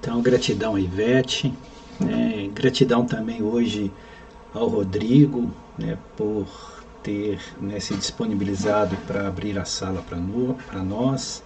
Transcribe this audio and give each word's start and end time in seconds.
Então, 0.00 0.22
gratidão 0.22 0.74
a 0.74 0.80
Ivete, 0.80 1.52
né? 1.98 2.48
gratidão 2.54 3.04
também 3.04 3.42
hoje 3.42 3.90
ao 4.54 4.68
Rodrigo 4.68 5.50
né, 5.76 5.98
por 6.16 6.46
ter 7.02 7.40
né, 7.60 7.80
se 7.80 7.94
disponibilizado 7.94 8.96
para 9.06 9.26
abrir 9.26 9.58
a 9.58 9.64
sala 9.64 10.02
para 10.02 10.82
nós. 10.82 11.42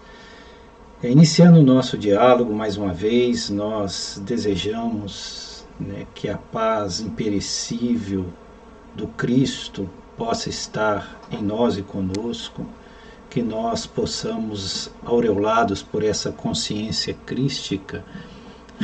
É, 1.02 1.11
iniciando 1.11 1.61
o 1.61 1.64
nosso 1.64 1.98
diálogo, 1.98 2.54
mais 2.54 2.77
uma 2.77 2.93
vez, 2.93 3.50
nós 3.50 4.20
desejamos 4.25 5.66
né, 5.79 6.07
que 6.14 6.29
a 6.29 6.39
paz 6.39 7.00
imperecível 7.00 8.27
do 8.95 9.07
Cristo 9.09 9.89
possa 10.16 10.48
estar 10.48 11.21
em 11.30 11.43
nós 11.43 11.77
e 11.77 11.82
conosco, 11.82 12.64
que 13.29 13.43
nós 13.43 13.87
possamos, 13.87 14.91
aureolados 15.05 15.82
por 15.82 16.04
essa 16.04 16.30
consciência 16.30 17.16
crística, 17.26 18.04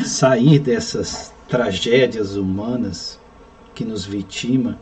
sair 0.04 0.58
dessas 0.58 1.32
tragédias 1.48 2.36
humanas 2.36 3.18
que 3.74 3.84
nos 3.84 4.04
vitima 4.04 4.78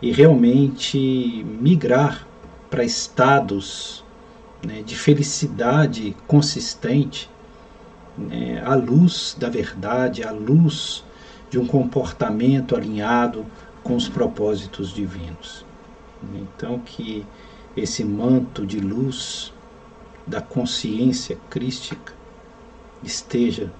e 0.00 0.10
realmente 0.12 1.44
migrar 1.60 2.26
para 2.70 2.84
estados 2.84 4.04
né, 4.64 4.82
de 4.82 4.96
felicidade 4.96 6.16
consistente 6.26 7.30
né, 8.16 8.62
à 8.64 8.74
luz 8.74 9.36
da 9.38 9.48
verdade, 9.48 10.22
à 10.22 10.30
luz 10.30 11.04
de 11.50 11.58
um 11.58 11.66
comportamento 11.66 12.74
alinhado 12.74 13.46
com 13.82 13.94
os 13.94 14.08
propósitos 14.08 14.92
divinos. 14.92 15.64
Então, 16.34 16.78
que 16.80 17.24
esse 17.76 18.02
manto 18.02 18.66
de 18.66 18.80
luz 18.80 19.52
da 20.26 20.40
consciência 20.40 21.38
crística 21.48 22.12
esteja 23.02 23.70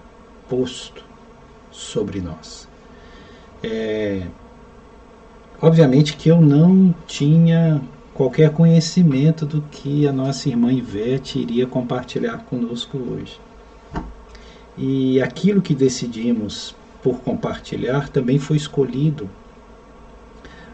posto 0.48 1.04
sobre 1.70 2.20
nós. 2.20 2.68
É, 3.62 4.26
obviamente 5.60 6.16
que 6.16 6.28
eu 6.28 6.40
não 6.40 6.94
tinha 7.06 7.80
qualquer 8.14 8.50
conhecimento 8.50 9.44
do 9.44 9.60
que 9.62 10.06
a 10.08 10.12
nossa 10.12 10.48
irmã 10.48 10.72
Ivete 10.72 11.38
iria 11.38 11.66
compartilhar 11.66 12.38
conosco 12.44 12.96
hoje. 12.96 13.38
E 14.78 15.20
aquilo 15.20 15.60
que 15.60 15.74
decidimos 15.74 16.74
por 17.02 17.20
compartilhar 17.20 18.08
também 18.08 18.38
foi 18.38 18.56
escolhido 18.56 19.28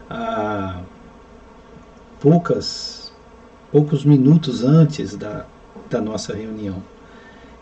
há 0.09 0.81
poucas, 2.19 3.13
poucos 3.71 4.05
minutos 4.05 4.63
antes 4.63 5.15
da, 5.15 5.45
da 5.89 5.99
nossa 6.01 6.33
reunião. 6.33 6.81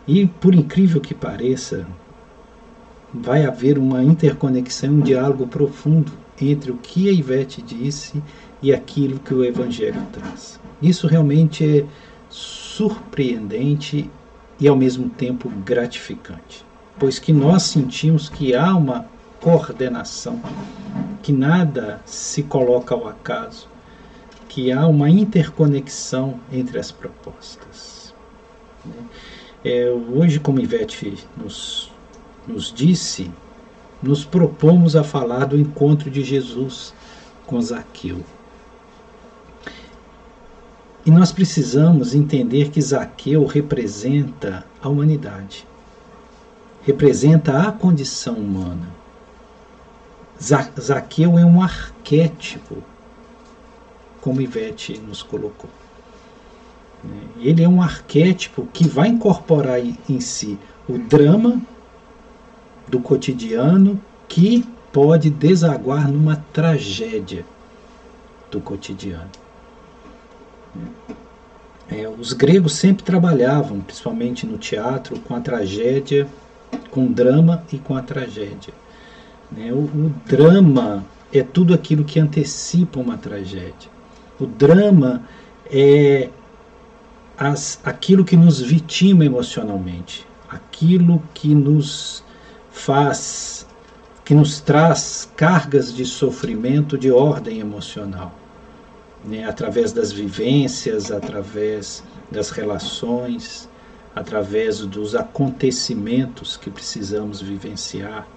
E 0.07 0.27
por 0.27 0.53
incrível 0.53 1.01
que 1.01 1.13
pareça, 1.13 1.87
vai 3.13 3.45
haver 3.45 3.77
uma 3.77 4.03
interconexão, 4.03 4.91
um 4.91 5.01
diálogo 5.01 5.47
profundo 5.47 6.11
entre 6.39 6.71
o 6.71 6.77
que 6.77 7.09
a 7.09 7.11
Ivete 7.11 7.61
disse 7.61 8.21
e 8.61 8.73
aquilo 8.73 9.19
que 9.19 9.33
o 9.33 9.43
Evangelho 9.43 10.01
traz. 10.11 10.59
Isso 10.81 11.07
realmente 11.07 11.79
é 11.79 11.85
surpreendente 12.29 14.09
e 14.59 14.67
ao 14.67 14.75
mesmo 14.75 15.09
tempo 15.09 15.49
gratificante, 15.65 16.65
pois 16.97 17.19
que 17.19 17.33
nós 17.33 17.63
sentimos 17.63 18.29
que 18.29 18.55
há 18.55 18.75
uma 18.75 19.05
coordenação, 19.39 20.39
que 21.21 21.33
nada 21.33 21.99
se 22.05 22.43
coloca 22.43 22.93
ao 22.93 23.07
acaso, 23.07 23.67
que 24.47 24.71
há 24.71 24.85
uma 24.87 25.09
interconexão 25.09 26.39
entre 26.51 26.77
as 26.77 26.91
propostas. 26.91 28.13
É, 29.63 29.89
hoje, 29.89 30.39
como 30.39 30.59
Ivete 30.59 31.17
nos 31.37 31.90
nos 32.47 32.73
disse, 32.73 33.31
nos 34.01 34.25
propomos 34.25 34.95
a 34.95 35.03
falar 35.03 35.45
do 35.45 35.59
encontro 35.59 36.09
de 36.09 36.23
Jesus 36.23 36.93
com 37.45 37.61
Zaqueu. 37.61 38.23
E 41.05 41.11
nós 41.11 41.31
precisamos 41.31 42.13
entender 42.13 42.69
que 42.69 42.81
Zaqueu 42.81 43.45
representa 43.45 44.65
a 44.81 44.87
humanidade, 44.87 45.67
representa 46.83 47.67
a 47.67 47.71
condição 47.71 48.35
humana. 48.35 48.89
Zaqueu 50.39 51.37
é 51.37 51.45
um 51.45 51.61
arquétipo, 51.61 52.77
como 54.21 54.41
Ivete 54.41 54.99
nos 54.99 55.23
colocou. 55.23 55.69
Ele 57.37 57.63
é 57.63 57.69
um 57.69 57.81
arquétipo 57.81 58.67
que 58.71 58.87
vai 58.87 59.07
incorporar 59.07 59.79
em 59.79 60.19
si 60.19 60.57
o 60.87 60.99
drama 60.99 61.61
do 62.91 62.99
cotidiano 62.99 63.99
que 64.27 64.65
pode 64.91 65.29
desaguar 65.29 66.11
numa 66.11 66.35
tragédia 66.51 67.45
do 68.51 68.59
cotidiano. 68.59 69.29
É, 71.89 72.07
os 72.07 72.33
gregos 72.33 72.75
sempre 72.75 73.03
trabalhavam, 73.03 73.79
principalmente 73.79 74.45
no 74.45 74.57
teatro, 74.57 75.17
com 75.21 75.35
a 75.35 75.39
tragédia, 75.39 76.27
com 76.89 77.05
o 77.05 77.09
drama 77.09 77.63
e 77.71 77.77
com 77.77 77.95
a 77.95 78.01
tragédia. 78.01 78.73
Né? 79.51 79.71
O, 79.71 79.79
o 79.79 80.13
drama 80.25 81.03
é 81.33 81.41
tudo 81.41 81.73
aquilo 81.73 82.03
que 82.03 82.19
antecipa 82.19 82.99
uma 82.99 83.17
tragédia. 83.17 83.89
O 84.39 84.45
drama 84.45 85.23
é 85.69 86.29
as, 87.37 87.79
aquilo 87.83 88.25
que 88.25 88.35
nos 88.35 88.59
vitima 88.61 89.25
emocionalmente, 89.25 90.25
aquilo 90.49 91.21
que 91.33 91.55
nos 91.55 92.23
faz, 92.81 93.67
que 94.25 94.33
nos 94.33 94.59
traz 94.59 95.29
cargas 95.35 95.93
de 95.93 96.03
sofrimento 96.03 96.97
de 96.97 97.11
ordem 97.11 97.59
emocional, 97.59 98.33
né? 99.23 99.45
através 99.45 99.91
das 99.93 100.11
vivências, 100.11 101.11
através 101.11 102.03
das 102.31 102.49
relações, 102.49 103.69
através 104.15 104.79
dos 104.79 105.15
acontecimentos 105.15 106.57
que 106.57 106.71
precisamos 106.71 107.39
vivenciar. 107.39 108.27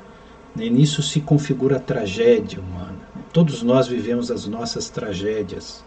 Né? 0.55 0.69
Nisso 0.69 1.03
se 1.03 1.23
configura 1.23 1.77
a 1.77 1.81
tragédia 1.81 2.61
humana. 2.61 3.01
Todos 3.33 3.63
nós 3.63 3.89
vivemos 3.89 4.31
as 4.31 4.47
nossas 4.47 4.91
tragédias, 4.91 5.83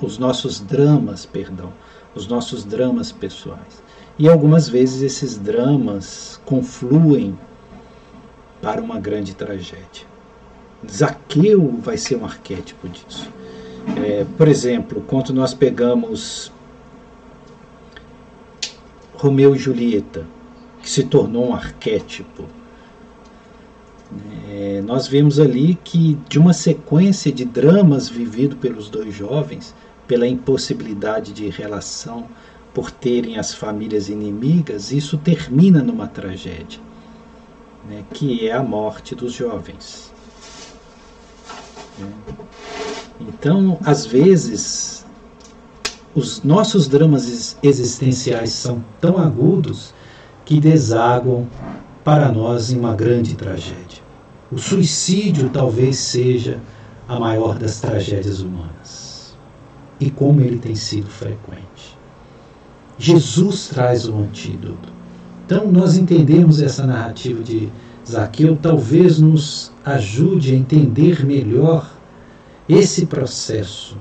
os 0.00 0.18
nossos 0.18 0.60
dramas, 0.60 1.26
perdão, 1.26 1.72
os 2.14 2.28
nossos 2.28 2.64
dramas 2.64 3.10
pessoais. 3.10 3.82
E 4.18 4.28
algumas 4.28 4.68
vezes 4.68 5.02
esses 5.02 5.36
dramas 5.36 6.40
confluem 6.44 7.36
para 8.62 8.80
uma 8.80 8.98
grande 8.98 9.34
tragédia. 9.34 10.06
Zaqueu 10.90 11.78
vai 11.80 11.96
ser 11.96 12.16
um 12.16 12.24
arquétipo 12.24 12.88
disso. 12.88 13.28
É, 13.96 14.24
por 14.36 14.48
exemplo, 14.48 15.02
quando 15.06 15.32
nós 15.32 15.52
pegamos 15.52 16.52
Romeu 19.14 19.54
e 19.54 19.58
Julieta, 19.58 20.26
que 20.80 20.88
se 20.88 21.04
tornou 21.04 21.48
um 21.48 21.54
arquétipo, 21.54 22.44
é, 24.48 24.82
nós 24.84 25.08
vemos 25.08 25.40
ali 25.40 25.74
que 25.82 26.18
de 26.28 26.38
uma 26.38 26.52
sequência 26.52 27.32
de 27.32 27.44
dramas 27.44 28.08
vivido 28.08 28.56
pelos 28.56 28.88
dois 28.88 29.12
jovens, 29.12 29.74
pela 30.06 30.26
impossibilidade 30.26 31.32
de 31.32 31.48
relação, 31.48 32.28
por 32.74 32.90
terem 32.90 33.38
as 33.38 33.54
famílias 33.54 34.08
inimigas, 34.08 34.90
isso 34.90 35.16
termina 35.16 35.80
numa 35.80 36.08
tragédia, 36.08 36.80
né, 37.88 38.04
que 38.12 38.48
é 38.48 38.52
a 38.52 38.62
morte 38.62 39.14
dos 39.14 39.32
jovens. 39.32 40.12
Então, 43.20 43.78
às 43.84 44.04
vezes, 44.04 45.06
os 46.14 46.42
nossos 46.42 46.88
dramas 46.88 47.56
existenciais 47.62 48.50
são 48.50 48.84
tão 49.00 49.18
agudos 49.18 49.94
que 50.44 50.58
desaguam 50.58 51.48
para 52.02 52.30
nós 52.30 52.70
em 52.70 52.78
uma 52.78 52.94
grande 52.94 53.36
tragédia. 53.36 54.02
O 54.50 54.58
suicídio 54.58 55.48
talvez 55.48 55.96
seja 55.96 56.60
a 57.08 57.18
maior 57.18 57.58
das 57.58 57.80
tragédias 57.80 58.40
humanas. 58.40 59.36
E 59.98 60.10
como 60.10 60.40
ele 60.40 60.58
tem 60.58 60.74
sido 60.74 61.08
frequente. 61.08 61.93
Jesus 62.98 63.68
traz 63.68 64.08
o 64.08 64.16
antídoto. 64.16 64.92
Então, 65.44 65.70
nós 65.70 65.96
entendemos 65.96 66.62
essa 66.62 66.86
narrativa 66.86 67.42
de 67.42 67.68
Zaqueu, 68.08 68.56
talvez 68.60 69.18
nos 69.18 69.72
ajude 69.84 70.52
a 70.52 70.56
entender 70.56 71.24
melhor 71.24 71.90
esse 72.68 73.06
processo, 73.06 73.96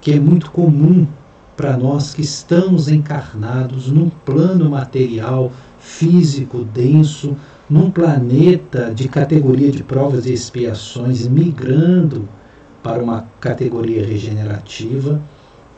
que 0.00 0.12
é 0.12 0.20
muito 0.20 0.50
comum 0.50 1.06
para 1.56 1.76
nós 1.76 2.14
que 2.14 2.22
estamos 2.22 2.88
encarnados 2.88 3.88
num 3.88 4.10
plano 4.10 4.70
material, 4.70 5.50
físico, 5.78 6.64
denso, 6.64 7.36
num 7.68 7.90
planeta 7.90 8.92
de 8.94 9.08
categoria 9.08 9.70
de 9.70 9.82
provas 9.82 10.26
e 10.26 10.32
expiações, 10.32 11.26
migrando 11.26 12.28
para 12.82 13.02
uma 13.02 13.26
categoria 13.40 14.04
regenerativa, 14.04 15.20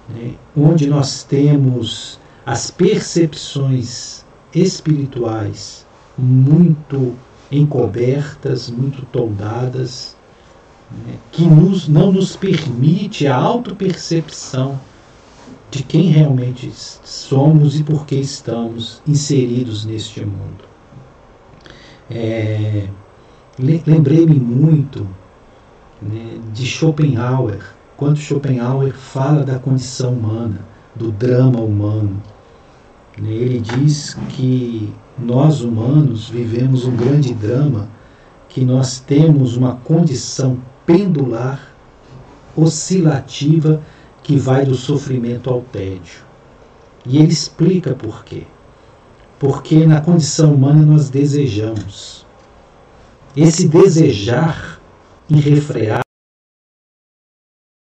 né, 0.09 0.33
onde 0.57 0.87
nós 0.87 1.23
temos 1.23 2.19
as 2.49 2.71
percepções 2.71 4.25
espirituais 4.55 5.87
muito 6.17 7.15
encobertas, 7.53 8.71
muito 8.71 9.05
toldadas, 9.13 10.17
né, 10.91 11.19
que 11.31 11.45
nos, 11.45 11.87
não 11.87 12.11
nos 12.11 12.37
permite 12.37 13.27
a 13.27 13.37
autopercepção 13.37 14.81
de 15.71 15.83
quem 15.83 16.05
realmente 16.05 16.73
somos 16.73 17.79
e 17.79 17.85
por 17.85 18.07
que 18.07 18.15
estamos 18.15 19.03
inseridos 19.07 19.85
neste 19.85 20.25
mundo. 20.25 20.65
É, 22.11 22.89
Lembrei-me 23.59 24.41
muito 24.41 25.07
né, 26.01 26.39
de 26.55 26.65
Schopenhauer, 26.65 27.75
quando 27.95 28.17
Schopenhauer 28.17 28.95
fala 28.95 29.45
da 29.45 29.59
condição 29.59 30.15
humana, 30.15 30.61
do 30.95 31.13
drama 31.13 31.61
humano. 31.61 32.23
Né, 33.21 33.31
ele 33.31 33.61
diz 33.61 34.15
que 34.31 34.93
nós 35.19 35.61
humanos 35.61 36.29
vivemos 36.29 36.85
um 36.85 36.97
grande 36.97 37.35
drama, 37.35 37.89
que 38.49 38.65
nós 38.65 39.01
temos 39.01 39.57
uma 39.57 39.77
condição 39.77 40.59
pendular, 40.87 41.75
oscilativa, 42.57 43.83
que 44.23 44.37
vai 44.37 44.65
do 44.65 44.75
sofrimento 44.75 45.51
ao 45.51 45.63
tédio. 45.63 46.23
E 47.05 47.19
ele 47.19 47.33
explica 47.33 47.95
por 47.95 48.25
quê. 48.25 48.47
Porque 49.39 49.87
na 49.87 50.01
condição 50.01 50.55
humana 50.55 50.85
nós 50.85 51.11
desejamos. 51.11 52.27
Esse 53.37 53.69
desejar 53.69 54.81
irrefreável, 55.29 56.03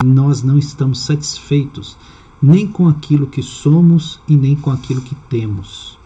nós 0.04 0.44
não 0.44 0.58
estamos 0.58 1.00
satisfeitos 1.00 1.98
nem 2.42 2.68
com 2.68 2.88
aquilo 2.88 3.28
que 3.28 3.42
somos 3.42 4.20
e 4.28 4.36
nem 4.36 4.56
com 4.56 4.72
aquilo 4.72 5.02
que 5.02 5.16
temos. 5.30 5.98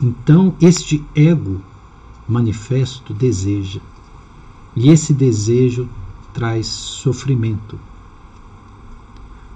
Então, 0.00 0.54
este 0.60 1.04
ego 1.14 1.60
manifesto 2.28 3.12
deseja, 3.14 3.80
e 4.74 4.88
esse 4.88 5.12
desejo 5.12 5.88
traz 6.32 6.66
sofrimento. 6.66 7.78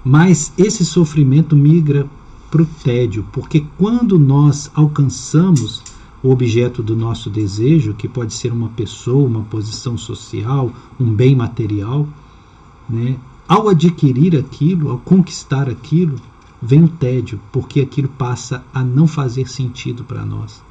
Mas 0.03 0.53
esse 0.57 0.85
sofrimento 0.85 1.55
migra 1.55 2.09
para 2.49 2.61
o 2.61 2.65
tédio, 2.65 3.25
porque 3.31 3.65
quando 3.77 4.17
nós 4.17 4.71
alcançamos 4.73 5.83
o 6.23 6.31
objeto 6.31 6.81
do 6.81 6.95
nosso 6.95 7.29
desejo, 7.29 7.93
que 7.93 8.07
pode 8.07 8.33
ser 8.33 8.51
uma 8.51 8.69
pessoa, 8.69 9.27
uma 9.27 9.43
posição 9.43 9.97
social, 9.97 10.71
um 10.99 11.13
bem 11.13 11.35
material, 11.35 12.07
né? 12.89 13.17
Ao 13.49 13.67
adquirir 13.67 14.37
aquilo, 14.37 14.91
ao 14.91 14.99
conquistar 14.99 15.67
aquilo, 15.67 16.21
vem 16.61 16.83
o 16.83 16.87
tédio, 16.87 17.41
porque 17.51 17.81
aquilo 17.81 18.07
passa 18.07 18.63
a 18.71 18.83
não 18.83 19.07
fazer 19.07 19.49
sentido 19.49 20.03
para 20.03 20.23
nós. 20.23 20.61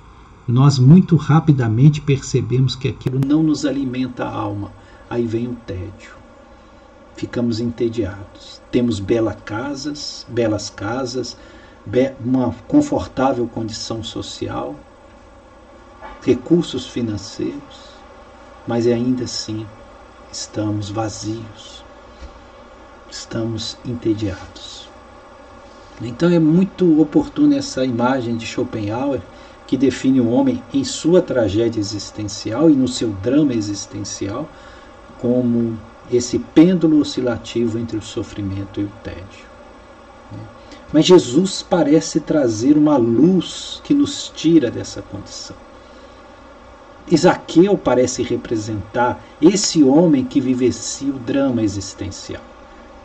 Nós 0.46 0.78
muito 0.78 1.16
rapidamente 1.16 2.00
percebemos 2.00 2.76
que 2.76 2.86
aquilo 2.86 3.20
não 3.26 3.42
nos 3.42 3.66
alimenta 3.66 4.24
a 4.24 4.32
alma. 4.32 4.70
Aí 5.10 5.26
vem 5.26 5.48
o 5.48 5.56
tédio. 5.56 6.12
Ficamos 7.16 7.58
entediados. 7.58 8.62
Temos 8.70 9.00
belas 9.00 9.36
casas, 9.44 10.24
belas 10.28 10.70
casas, 10.70 11.36
uma 12.24 12.54
confortável 12.68 13.48
condição 13.48 14.04
social, 14.04 14.76
recursos 16.22 16.86
financeiros, 16.86 17.88
mas 18.68 18.86
ainda 18.86 19.24
assim 19.24 19.66
estamos 20.30 20.90
vazios, 20.90 21.77
estamos 23.10 23.76
entediados. 23.84 24.88
Então 26.00 26.30
é 26.30 26.38
muito 26.38 27.00
oportuna 27.00 27.56
essa 27.56 27.84
imagem 27.84 28.36
de 28.36 28.46
Schopenhauer 28.46 29.20
que 29.66 29.76
define 29.76 30.20
o 30.20 30.30
homem 30.30 30.62
em 30.72 30.84
sua 30.84 31.20
tragédia 31.20 31.80
existencial 31.80 32.70
e 32.70 32.74
no 32.74 32.88
seu 32.88 33.10
drama 33.10 33.52
existencial 33.52 34.48
como 35.20 35.78
esse 36.10 36.38
pêndulo 36.38 37.00
oscilativo 37.00 37.78
entre 37.78 37.96
o 37.96 38.02
sofrimento 38.02 38.80
e 38.80 38.84
o 38.84 38.92
tédio. 39.02 39.46
Né? 40.32 40.38
Mas 40.92 41.04
Jesus 41.04 41.62
parece 41.68 42.20
trazer 42.20 42.78
uma 42.78 42.96
luz 42.96 43.80
que 43.84 43.92
nos 43.92 44.32
tira 44.34 44.70
dessa 44.70 45.02
condição. 45.02 45.56
Isaqueu 47.10 47.76
parece 47.76 48.22
representar 48.22 49.22
esse 49.40 49.82
homem 49.82 50.24
que 50.24 50.40
vivencia 50.40 51.10
o 51.10 51.18
drama 51.18 51.62
existencial, 51.62 52.42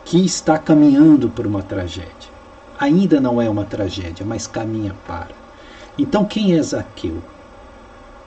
que 0.05 0.23
está 0.23 0.57
caminhando 0.57 1.29
por 1.29 1.47
uma 1.47 1.61
tragédia. 1.61 2.31
Ainda 2.79 3.19
não 3.21 3.41
é 3.41 3.49
uma 3.49 3.65
tragédia, 3.65 4.25
mas 4.25 4.47
caminha 4.47 4.95
para. 5.07 5.35
Então, 5.97 6.25
quem 6.25 6.57
é 6.57 6.61
Zaqueu? 6.61 7.21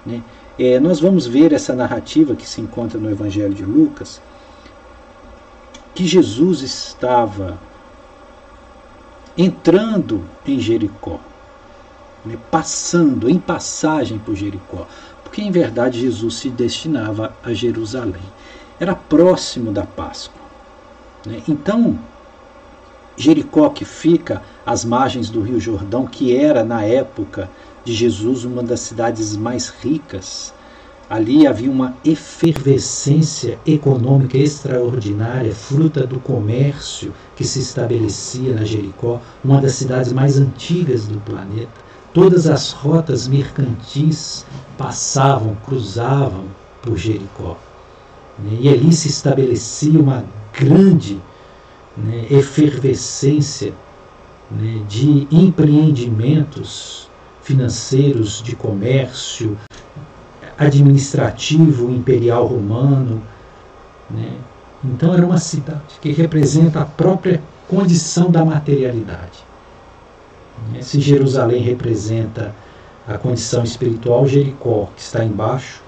Né? 0.05 0.23
É, 0.59 0.81
nós 0.81 1.01
vamos 1.01 1.27
ver 1.27 1.53
essa 1.53 1.75
narrativa 1.75 2.35
que 2.35 2.49
se 2.49 2.61
encontra 2.61 2.99
no 2.99 3.11
Evangelho 3.11 3.53
de 3.53 3.65
Lucas, 3.65 4.23
que 5.95 6.07
Jesus 6.07 6.63
estava 6.63 7.59
entrando 9.37 10.25
em 10.47 10.59
Jericó, 10.59 11.21
né? 12.25 12.39
passando, 12.51 13.29
em 13.29 13.39
passagem 13.39 14.19
por 14.19 14.35
Jericó 14.35 14.87
porque 15.37 15.43
em 15.43 15.51
verdade 15.51 16.01
Jesus 16.01 16.37
se 16.37 16.49
destinava 16.49 17.37
a 17.45 17.53
Jerusalém. 17.53 18.23
Era 18.81 18.95
próximo 18.95 19.71
da 19.71 19.85
Páscoa. 19.85 20.46
Então, 21.49 21.99
Jericó, 23.17 23.71
que 23.71 23.85
fica 23.85 24.43
às 24.65 24.85
margens 24.85 25.31
do 25.31 25.41
Rio 25.41 25.59
Jordão, 25.59 26.07
que 26.07 26.37
era 26.37 26.65
na 26.65 26.83
época 26.83 27.51
de 27.85 27.93
Jesus 27.93 28.45
uma 28.45 28.63
das 28.63 28.81
cidades 28.81 29.37
mais 29.37 29.69
ricas, 29.69 30.53
ali 31.09 31.47
havia 31.47 31.71
uma 31.71 31.97
efervescência 32.05 33.59
econômica 33.65 34.37
extraordinária, 34.37 35.55
fruta 35.55 36.07
do 36.07 36.19
comércio 36.19 37.13
que 37.37 37.45
se 37.45 37.61
estabelecia 37.61 38.55
na 38.55 38.65
Jericó, 38.65 39.21
uma 39.45 39.61
das 39.61 39.73
cidades 39.73 40.13
mais 40.13 40.39
antigas 40.39 41.07
do 41.07 41.19
planeta. 41.21 41.87
Todas 42.13 42.47
as 42.47 42.73
rotas 42.73 43.29
mercantis 43.29 44.45
passavam, 44.77 45.57
cruzavam 45.65 46.45
por 46.83 46.97
Jericó. 46.97 47.57
Né? 48.39 48.59
E 48.61 48.69
ali 48.69 48.93
se 48.93 49.09
estabelecia 49.09 50.01
uma 50.01 50.25
grande 50.59 51.21
né, 51.97 52.27
efervescência 52.31 53.73
né, 54.51 54.83
de 54.89 55.27
empreendimentos 55.31 57.09
financeiros, 57.43 58.43
de 58.43 58.57
comércio, 58.57 59.57
administrativo, 60.59 61.91
imperial 61.91 62.47
romano. 62.47 63.23
Né? 64.11 64.33
Então 64.85 65.13
era 65.13 65.25
uma 65.25 65.39
cidade 65.39 65.99
que 66.01 66.11
representa 66.13 66.81
a 66.81 66.85
própria 66.85 67.43
condição 67.69 68.31
da 68.31 68.45
materialidade. 68.45 69.45
Né? 70.73 70.83
Se 70.83 71.01
Jerusalém 71.01 71.63
representa 71.63 72.55
a 73.07 73.17
condição 73.19 73.63
espiritual, 73.63 74.27
Jericó, 74.27 74.89
que 74.97 75.03
está 75.03 75.25
embaixo, 75.25 75.83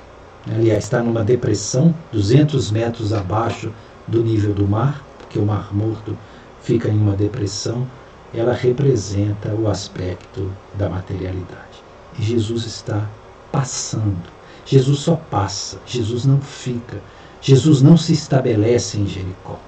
né? 0.47 0.57
aliás, 0.57 0.85
está 0.85 1.03
numa 1.03 1.25
depressão, 1.25 1.95
200 2.13 2.71
metros 2.71 3.13
abaixo 3.13 3.73
do 4.09 4.23
nível 4.23 4.55
do 4.55 4.67
mar, 4.67 5.03
porque 5.19 5.39
o 5.39 5.45
Mar 5.45 5.73
Morto 5.75 6.17
fica 6.63 6.89
em 6.89 6.99
uma 6.99 7.15
depressão, 7.15 7.87
ela 8.35 8.53
representa 8.53 9.55
o 9.55 9.69
aspecto 9.69 10.51
da 10.75 10.89
materialidade. 10.89 11.83
E 12.19 12.23
Jesus 12.23 12.65
está 12.65 13.09
passando. 13.53 14.29
Jesus 14.67 15.01
só 15.01 15.17
passa, 15.17 15.79
Jesus 15.87 16.25
não 16.27 16.41
fica. 16.41 17.01
Jesus 17.41 17.81
não 17.81 17.97
se 17.97 18.13
estabelece 18.13 18.99
em 18.99 19.07
Jericó. 19.07 19.59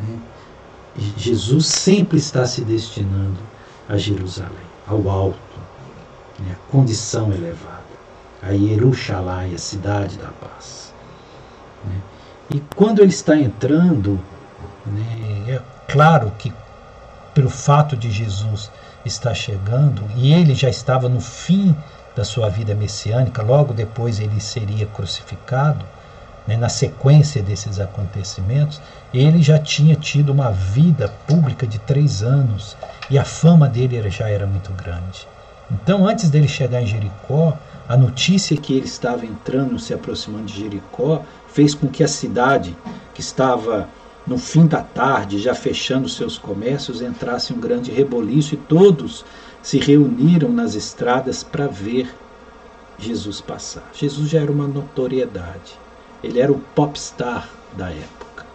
Né? 0.00 0.18
Jesus 1.16 1.66
sempre 1.66 2.18
está 2.18 2.46
se 2.46 2.62
destinando 2.62 3.38
a 3.88 3.98
Jerusalém, 3.98 4.52
ao 4.86 5.08
alto, 5.10 5.38
né, 6.38 6.54
a 6.54 6.70
condição 6.70 7.32
elevada, 7.32 7.82
a 8.40 8.50
Yerushalai, 8.50 9.52
a 9.54 9.58
cidade 9.58 10.16
da 10.16 10.28
paz. 10.28 10.94
E 12.54 12.62
quando 12.76 13.00
ele 13.00 13.10
está 13.10 13.36
entrando, 13.36 14.20
né, 14.86 15.54
é 15.56 15.60
claro 15.88 16.30
que 16.38 16.52
pelo 17.34 17.50
fato 17.50 17.96
de 17.96 18.12
Jesus 18.12 18.70
estar 19.04 19.34
chegando, 19.34 20.04
e 20.14 20.32
ele 20.32 20.54
já 20.54 20.68
estava 20.70 21.08
no 21.08 21.20
fim 21.20 21.74
da 22.14 22.22
sua 22.22 22.48
vida 22.48 22.72
messiânica, 22.72 23.42
logo 23.42 23.74
depois 23.74 24.20
ele 24.20 24.40
seria 24.40 24.86
crucificado, 24.86 25.84
né, 26.46 26.56
na 26.56 26.68
sequência 26.68 27.42
desses 27.42 27.80
acontecimentos, 27.80 28.80
ele 29.12 29.42
já 29.42 29.58
tinha 29.58 29.96
tido 29.96 30.30
uma 30.30 30.52
vida 30.52 31.12
pública 31.26 31.66
de 31.66 31.80
três 31.80 32.22
anos 32.22 32.76
e 33.10 33.18
a 33.18 33.24
fama 33.24 33.68
dele 33.68 34.08
já 34.10 34.28
era 34.28 34.46
muito 34.46 34.72
grande. 34.74 35.26
Então, 35.68 36.06
antes 36.06 36.30
dele 36.30 36.46
chegar 36.46 36.80
em 36.80 36.86
Jericó, 36.86 37.58
a 37.88 37.96
notícia 37.96 38.56
que 38.56 38.74
ele 38.74 38.86
estava 38.86 39.26
entrando, 39.26 39.78
se 39.78 39.92
aproximando 39.92 40.46
de 40.46 40.60
Jericó, 40.60 41.22
fez 41.48 41.74
com 41.74 41.88
que 41.88 42.02
a 42.02 42.08
cidade, 42.08 42.76
que 43.12 43.20
estava 43.20 43.88
no 44.26 44.38
fim 44.38 44.66
da 44.66 44.82
tarde, 44.82 45.38
já 45.38 45.54
fechando 45.54 46.08
seus 46.08 46.38
comércios, 46.38 47.02
entrasse 47.02 47.52
um 47.52 47.60
grande 47.60 47.90
reboliço 47.90 48.54
e 48.54 48.58
todos 48.58 49.24
se 49.62 49.78
reuniram 49.78 50.48
nas 50.48 50.74
estradas 50.74 51.42
para 51.42 51.66
ver 51.66 52.14
Jesus 52.98 53.40
passar. 53.40 53.90
Jesus 53.92 54.30
já 54.30 54.40
era 54.40 54.50
uma 54.50 54.66
notoriedade. 54.66 55.78
Ele 56.22 56.40
era 56.40 56.52
o 56.52 56.58
popstar 56.74 57.48
da 57.76 57.90
época. 57.90 58.46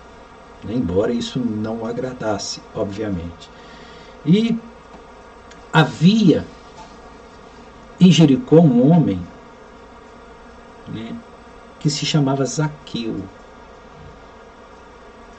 Embora 0.67 1.13
isso 1.13 1.39
não 1.39 1.81
o 1.81 1.85
agradasse, 1.85 2.61
obviamente. 2.73 3.49
E 4.25 4.57
havia 5.71 6.45
em 7.99 8.11
Jericó 8.11 8.57
um 8.57 8.91
homem 8.91 9.19
né, 10.87 11.15
que 11.79 11.89
se 11.89 12.05
chamava 12.05 12.45
Zaqueu. 12.45 13.17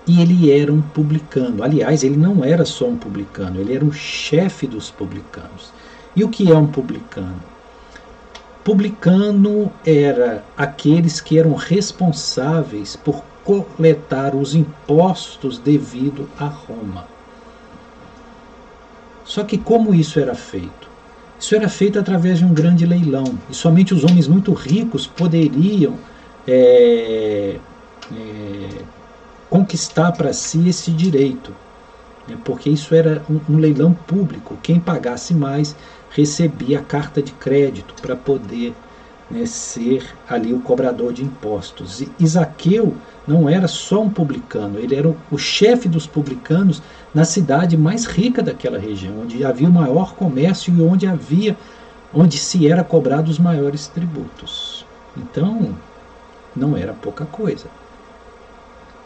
E 0.06 0.20
ele 0.20 0.50
era 0.50 0.72
um 0.72 0.82
publicano. 0.82 1.62
Aliás, 1.62 2.02
ele 2.02 2.16
não 2.16 2.44
era 2.44 2.64
só 2.64 2.86
um 2.86 2.96
publicano, 2.96 3.60
ele 3.60 3.74
era 3.74 3.84
o 3.84 3.92
chefe 3.92 4.66
dos 4.66 4.90
publicanos. 4.90 5.72
E 6.16 6.24
o 6.24 6.28
que 6.28 6.50
é 6.50 6.56
um 6.56 6.66
publicano? 6.66 7.40
Publicano 8.64 9.72
era 9.86 10.44
aqueles 10.56 11.20
que 11.20 11.38
eram 11.38 11.54
responsáveis 11.54 12.96
por 12.96 13.22
coletar 13.44 14.34
os 14.34 14.54
impostos 14.54 15.58
devido 15.58 16.28
a 16.38 16.46
Roma. 16.46 17.06
Só 19.24 19.44
que 19.44 19.56
como 19.56 19.94
isso 19.94 20.18
era 20.18 20.34
feito? 20.34 20.90
Isso 21.40 21.54
era 21.54 21.70
feito 21.70 21.98
através 21.98 22.38
de 22.38 22.44
um 22.44 22.52
grande 22.52 22.84
leilão, 22.84 23.38
e 23.48 23.54
somente 23.54 23.94
os 23.94 24.04
homens 24.04 24.28
muito 24.28 24.52
ricos 24.52 25.06
poderiam 25.06 25.96
é, 26.46 27.56
é, 28.12 28.68
conquistar 29.48 30.12
para 30.12 30.34
si 30.34 30.68
esse 30.68 30.90
direito, 30.90 31.50
né? 32.28 32.36
porque 32.44 32.68
isso 32.68 32.94
era 32.94 33.24
um, 33.28 33.54
um 33.54 33.58
leilão 33.58 33.94
público. 33.94 34.58
Quem 34.62 34.78
pagasse 34.78 35.32
mais 35.32 35.74
recebia 36.10 36.80
a 36.80 36.82
carta 36.82 37.22
de 37.22 37.32
crédito 37.32 37.94
para 38.02 38.14
poder 38.14 38.74
né, 39.30 39.46
ser 39.46 40.04
ali 40.28 40.52
o 40.52 40.60
cobrador 40.60 41.12
de 41.12 41.22
impostos. 41.22 42.00
E 42.00 42.10
Isaqueu 42.18 42.96
não 43.26 43.48
era 43.48 43.68
só 43.68 44.02
um 44.02 44.10
publicano, 44.10 44.78
ele 44.78 44.94
era 44.94 45.08
o, 45.08 45.16
o 45.30 45.38
chefe 45.38 45.88
dos 45.88 46.06
publicanos 46.06 46.82
na 47.14 47.24
cidade 47.24 47.76
mais 47.76 48.06
rica 48.06 48.42
daquela 48.42 48.78
região, 48.78 49.20
onde 49.20 49.44
havia 49.44 49.68
o 49.68 49.72
maior 49.72 50.14
comércio 50.14 50.74
e 50.74 50.82
onde 50.82 51.06
havia 51.06 51.56
onde 52.12 52.38
se 52.38 52.68
era 52.68 52.82
cobrado 52.82 53.30
os 53.30 53.38
maiores 53.38 53.86
tributos. 53.86 54.84
Então, 55.16 55.76
não 56.54 56.76
era 56.76 56.92
pouca 56.92 57.24
coisa. 57.24 57.66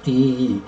E, 0.06 0.62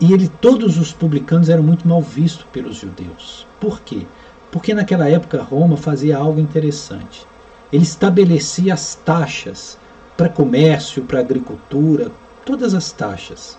e 0.00 0.12
ele, 0.12 0.28
todos 0.28 0.78
os 0.78 0.92
publicanos 0.92 1.48
eram 1.48 1.62
muito 1.62 1.86
mal 1.86 2.02
vistos 2.02 2.44
pelos 2.52 2.76
judeus. 2.76 3.46
Por 3.60 3.80
quê? 3.80 4.06
Porque 4.50 4.74
naquela 4.74 5.08
época 5.08 5.42
Roma 5.42 5.76
fazia 5.76 6.16
algo 6.16 6.40
interessante. 6.40 7.28
Ele 7.72 7.82
estabelecia 7.82 8.74
as 8.74 8.94
taxas 8.94 9.78
para 10.16 10.28
comércio, 10.28 11.02
para 11.04 11.20
agricultura, 11.20 12.12
todas 12.44 12.74
as 12.74 12.92
taxas, 12.92 13.58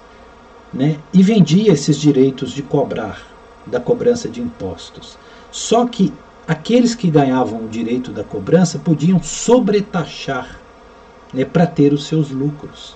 né? 0.74 0.98
e 1.12 1.24
vendia 1.24 1.74
esses 1.74 1.98
direitos 1.98 2.52
de 2.52 2.62
cobrar, 2.62 3.22
da 3.66 3.80
cobrança 3.80 4.30
de 4.30 4.42
impostos. 4.42 5.18
Só 5.52 5.86
que 5.86 6.14
aqueles 6.48 6.94
que 6.94 7.10
ganhavam 7.10 7.66
o 7.66 7.70
direito 7.70 8.12
da 8.12 8.24
cobrança 8.24 8.78
podiam 8.78 9.22
sobretaxar 9.22 10.60
né, 11.34 11.44
para 11.46 11.66
ter 11.66 11.94
os 11.94 12.06
seus 12.06 12.30
lucros. 12.30 12.96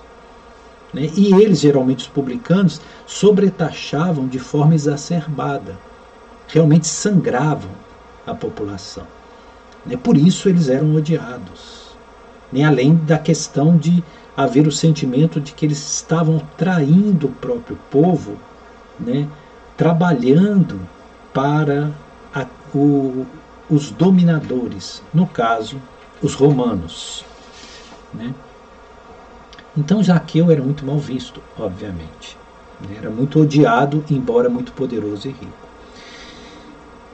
Né? 0.92 1.10
E 1.16 1.34
eles, 1.34 1.60
geralmente 1.60 2.00
os 2.00 2.08
publicanos, 2.08 2.80
sobretaxavam 3.06 4.28
de 4.28 4.38
forma 4.38 4.74
exacerbada, 4.74 5.78
realmente 6.46 6.86
sangravam 6.86 7.70
a 8.26 8.34
população. 8.34 9.06
Né? 9.88 9.96
Por 9.96 10.16
isso 10.16 10.48
eles 10.48 10.68
eram 10.68 10.94
odiados. 10.94 11.96
Nem 12.52 12.64
além 12.64 12.94
da 12.94 13.18
questão 13.18 13.76
de 13.76 14.04
haver 14.36 14.68
o 14.68 14.72
sentimento 14.72 15.40
de 15.40 15.52
que 15.52 15.66
eles 15.66 15.78
estavam 15.78 16.40
traindo 16.56 17.26
o 17.26 17.32
próprio 17.32 17.76
povo, 17.90 18.36
né, 19.00 19.26
trabalhando 19.76 20.80
para 21.34 21.90
a, 22.32 22.46
o, 22.72 23.26
os 23.68 23.90
dominadores, 23.90 25.02
no 25.12 25.26
caso, 25.26 25.80
os 26.22 26.34
romanos. 26.34 27.24
Né? 28.14 28.32
Então 29.76 30.02
Jaqueu 30.02 30.50
era 30.50 30.62
muito 30.62 30.86
mal 30.86 30.98
visto, 30.98 31.42
obviamente. 31.58 32.36
Né? 32.80 32.96
Era 32.98 33.10
muito 33.10 33.40
odiado, 33.40 34.04
embora 34.08 34.48
muito 34.48 34.72
poderoso 34.72 35.28
e 35.28 35.32
rico. 35.32 35.68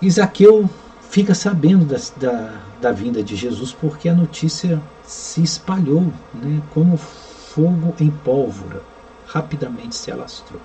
E 0.02 0.10
Zaqueu 0.10 0.68
fica 1.14 1.32
sabendo 1.32 1.84
da, 1.84 1.96
da, 2.16 2.60
da 2.80 2.90
vinda 2.90 3.22
de 3.22 3.36
Jesus 3.36 3.72
porque 3.72 4.08
a 4.08 4.14
notícia 4.16 4.82
se 5.06 5.44
espalhou 5.44 6.12
né, 6.34 6.60
como 6.72 6.96
fogo 6.96 7.94
em 8.00 8.10
pólvora, 8.10 8.82
rapidamente 9.28 9.94
se 9.94 10.10
alastrou. 10.10 10.60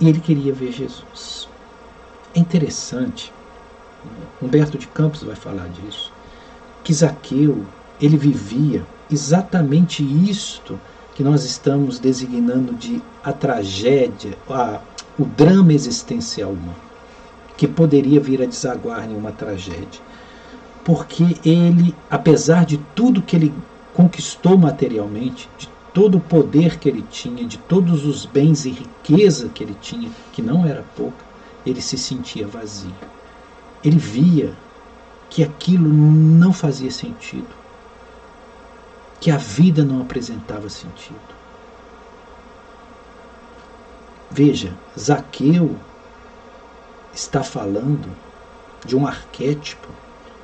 E 0.00 0.08
ele 0.08 0.18
queria 0.18 0.50
ver 0.50 0.72
Jesus. 0.72 1.46
É 2.34 2.38
interessante, 2.38 3.30
Humberto 4.40 4.78
de 4.78 4.86
Campos 4.86 5.22
vai 5.22 5.36
falar 5.36 5.68
disso, 5.68 6.10
que 6.82 6.94
Zaqueu, 6.94 7.66
ele 8.00 8.16
vivia 8.16 8.82
exatamente 9.10 10.02
isto 10.02 10.80
que 11.14 11.22
nós 11.22 11.44
estamos 11.44 11.98
designando 11.98 12.72
de 12.72 13.02
a 13.22 13.30
tragédia, 13.30 14.38
a, 14.48 14.80
o 15.18 15.26
drama 15.26 15.74
existencial 15.74 16.48
humano, 16.48 16.85
que 17.56 17.66
poderia 17.66 18.20
vir 18.20 18.42
a 18.42 18.46
desaguar 18.46 19.08
em 19.10 19.16
uma 19.16 19.32
tragédia 19.32 20.00
porque 20.86 21.36
ele, 21.44 21.92
apesar 22.08 22.64
de 22.64 22.78
tudo 22.94 23.20
que 23.20 23.34
ele 23.34 23.52
conquistou 23.92 24.56
materialmente, 24.56 25.50
de 25.58 25.68
todo 25.92 26.18
o 26.18 26.20
poder 26.20 26.78
que 26.78 26.88
ele 26.88 27.02
tinha, 27.10 27.44
de 27.44 27.58
todos 27.58 28.06
os 28.06 28.24
bens 28.24 28.64
e 28.64 28.70
riqueza 28.70 29.48
que 29.48 29.64
ele 29.64 29.76
tinha, 29.82 30.08
que 30.32 30.40
não 30.40 30.64
era 30.64 30.84
pouca, 30.94 31.24
ele 31.66 31.82
se 31.82 31.98
sentia 31.98 32.46
vazio. 32.46 32.94
Ele 33.82 33.98
via 33.98 34.54
que 35.28 35.42
aquilo 35.42 35.92
não 35.92 36.52
fazia 36.52 36.92
sentido, 36.92 37.48
que 39.20 39.32
a 39.32 39.36
vida 39.36 39.84
não 39.84 40.00
apresentava 40.00 40.68
sentido. 40.68 41.18
Veja, 44.30 44.72
Zaqueu 44.96 45.74
está 47.16 47.42
falando 47.42 48.08
de 48.84 48.94
um 48.94 49.06
arquétipo 49.06 49.88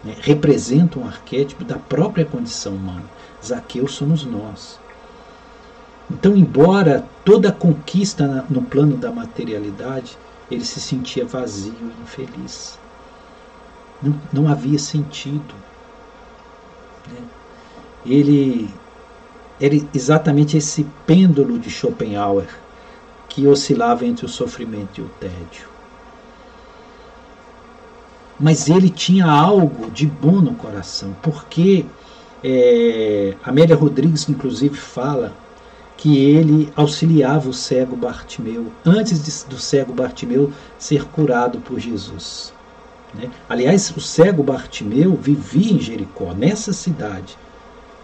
né, 0.04 0.16
representa 0.20 0.98
um 0.98 1.06
arquétipo 1.06 1.64
da 1.64 1.76
própria 1.76 2.24
condição 2.24 2.74
humana. 2.74 3.04
Zaqueu 3.44 3.86
somos 3.86 4.24
nós. 4.24 4.80
Então, 6.10 6.36
embora 6.36 7.06
toda 7.24 7.52
conquista 7.52 8.44
no 8.50 8.62
plano 8.62 8.96
da 8.96 9.10
materialidade, 9.10 10.18
ele 10.50 10.64
se 10.64 10.80
sentia 10.80 11.24
vazio 11.24 11.74
e 11.80 12.02
infeliz. 12.02 12.78
Não, 14.02 14.20
não 14.32 14.48
havia 14.48 14.78
sentido. 14.78 15.54
Né? 17.08 17.20
Ele 18.04 18.68
era 19.60 19.76
exatamente 19.94 20.56
esse 20.56 20.84
pêndulo 21.06 21.58
de 21.58 21.70
Schopenhauer 21.70 22.48
que 23.28 23.46
oscilava 23.46 24.04
entre 24.04 24.26
o 24.26 24.28
sofrimento 24.28 25.00
e 25.00 25.04
o 25.04 25.08
tédio 25.20 25.71
mas 28.42 28.68
ele 28.68 28.90
tinha 28.90 29.24
algo 29.24 29.88
de 29.92 30.04
bom 30.04 30.40
no 30.40 30.54
coração, 30.54 31.14
porque 31.22 31.86
é, 32.42 33.36
Amélia 33.44 33.76
Rodrigues, 33.76 34.28
inclusive, 34.28 34.76
fala 34.76 35.32
que 35.96 36.18
ele 36.18 36.72
auxiliava 36.74 37.48
o 37.48 37.54
cego 37.54 37.94
Bartimeu, 37.94 38.66
antes 38.84 39.22
de, 39.22 39.48
do 39.48 39.60
cego 39.60 39.92
Bartimeu 39.92 40.52
ser 40.76 41.04
curado 41.04 41.60
por 41.60 41.78
Jesus. 41.78 42.52
Né? 43.14 43.30
Aliás, 43.48 43.92
o 43.96 44.00
cego 44.00 44.42
Bartimeu 44.42 45.14
vivia 45.14 45.74
em 45.74 45.80
Jericó, 45.80 46.32
nessa 46.32 46.72
cidade. 46.72 47.38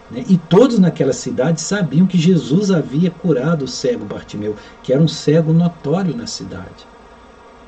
Né? 0.09 0.23
E 0.29 0.37
todos 0.37 0.79
naquela 0.79 1.11
cidade 1.11 1.59
sabiam 1.59 2.07
que 2.07 2.17
Jesus 2.17 2.71
havia 2.71 3.11
curado 3.11 3.65
o 3.65 3.67
cego 3.67 4.05
Bartimeu, 4.05 4.55
que 4.83 4.93
era 4.93 5.01
um 5.01 5.07
cego 5.07 5.51
notório 5.51 6.15
na 6.15 6.27
cidade. 6.27 6.87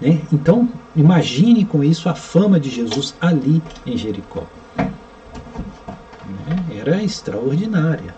Né? 0.01 0.21
Então, 0.33 0.67
imagine 0.95 1.63
com 1.63 1.83
isso 1.83 2.09
a 2.09 2.15
fama 2.15 2.59
de 2.59 2.69
Jesus 2.69 3.13
ali 3.21 3.61
em 3.85 3.95
Jericó. 3.95 4.43
Né? 4.75 4.91
Era 6.79 7.03
extraordinária. 7.03 8.15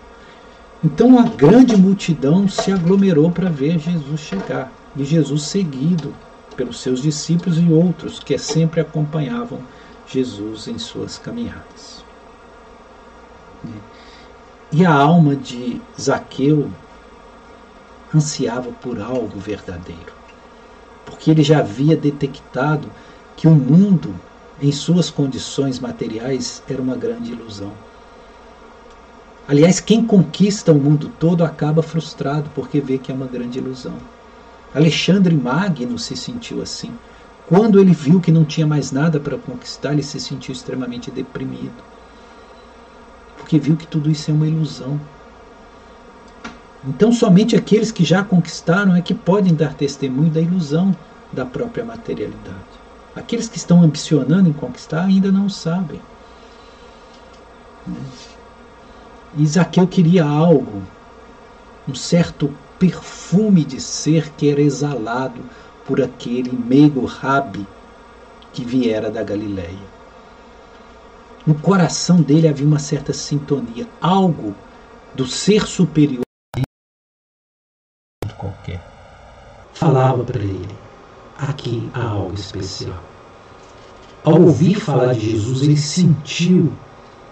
Então, 0.82 1.18
a 1.18 1.22
grande 1.22 1.76
multidão 1.76 2.48
se 2.48 2.72
aglomerou 2.72 3.30
para 3.30 3.50
ver 3.50 3.78
Jesus 3.78 4.20
chegar. 4.20 4.72
E 4.96 5.04
Jesus 5.04 5.42
seguido 5.42 6.14
pelos 6.56 6.80
seus 6.80 7.02
discípulos 7.02 7.58
e 7.58 7.68
outros 7.68 8.20
que 8.20 8.38
sempre 8.38 8.80
acompanhavam 8.80 9.60
Jesus 10.06 10.68
em 10.68 10.78
suas 10.78 11.18
caminhadas. 11.18 12.04
Né? 13.62 13.72
E 14.72 14.86
a 14.86 14.92
alma 14.92 15.34
de 15.34 15.80
Zaqueu 16.00 16.70
ansiava 18.14 18.70
por 18.70 19.00
algo 19.00 19.38
verdadeiro. 19.38 20.13
Porque 21.04 21.30
ele 21.30 21.42
já 21.42 21.58
havia 21.58 21.96
detectado 21.96 22.88
que 23.36 23.46
o 23.46 23.54
mundo, 23.54 24.14
em 24.60 24.72
suas 24.72 25.10
condições 25.10 25.78
materiais, 25.78 26.62
era 26.68 26.80
uma 26.80 26.96
grande 26.96 27.32
ilusão. 27.32 27.72
Aliás, 29.46 29.78
quem 29.78 30.06
conquista 30.06 30.72
o 30.72 30.80
mundo 30.80 31.10
todo 31.20 31.44
acaba 31.44 31.82
frustrado 31.82 32.50
porque 32.54 32.80
vê 32.80 32.96
que 32.96 33.12
é 33.12 33.14
uma 33.14 33.26
grande 33.26 33.58
ilusão. 33.58 33.98
Alexandre 34.74 35.36
Magno 35.36 35.98
se 35.98 36.16
sentiu 36.16 36.62
assim. 36.62 36.90
Quando 37.46 37.78
ele 37.78 37.92
viu 37.92 38.20
que 38.20 38.32
não 38.32 38.44
tinha 38.44 38.66
mais 38.66 38.90
nada 38.90 39.20
para 39.20 39.36
conquistar, 39.36 39.92
ele 39.92 40.02
se 40.02 40.18
sentiu 40.18 40.52
extremamente 40.52 41.10
deprimido. 41.10 41.84
Porque 43.36 43.58
viu 43.58 43.76
que 43.76 43.86
tudo 43.86 44.10
isso 44.10 44.30
é 44.30 44.34
uma 44.34 44.48
ilusão. 44.48 44.98
Então, 46.86 47.10
somente 47.10 47.56
aqueles 47.56 47.90
que 47.90 48.04
já 48.04 48.22
conquistaram 48.22 48.94
é 48.94 49.00
que 49.00 49.14
podem 49.14 49.54
dar 49.54 49.72
testemunho 49.72 50.30
da 50.30 50.40
ilusão 50.40 50.94
da 51.32 51.44
própria 51.44 51.82
materialidade. 51.82 52.58
Aqueles 53.16 53.48
que 53.48 53.56
estão 53.56 53.82
ambicionando 53.82 54.50
em 54.50 54.52
conquistar 54.52 55.04
ainda 55.04 55.32
não 55.32 55.48
sabem. 55.48 56.00
E 59.36 59.86
queria 59.86 60.24
algo, 60.24 60.82
um 61.88 61.94
certo 61.94 62.52
perfume 62.78 63.64
de 63.64 63.80
ser 63.80 64.30
que 64.32 64.50
era 64.50 64.60
exalado 64.60 65.40
por 65.86 66.02
aquele 66.02 66.52
meigo 66.52 67.06
rabi 67.06 67.66
que 68.52 68.62
viera 68.62 69.10
da 69.10 69.22
Galileia. 69.22 69.94
No 71.46 71.54
coração 71.54 72.20
dele 72.20 72.48
havia 72.48 72.66
uma 72.66 72.78
certa 72.78 73.12
sintonia, 73.12 73.86
algo 74.00 74.54
do 75.14 75.26
ser 75.26 75.66
superior 75.66 76.24
qualquer. 78.44 78.80
Falava 79.84 80.24
para 80.24 80.40
ele: 80.40 80.74
aqui 81.38 81.90
há 81.92 82.04
algo 82.04 82.34
especial. 82.34 83.02
Ao 84.24 84.40
ouvir 84.40 84.80
falar 84.80 85.12
de 85.12 85.32
Jesus, 85.32 85.62
ele 85.62 85.76
sentiu 85.76 86.72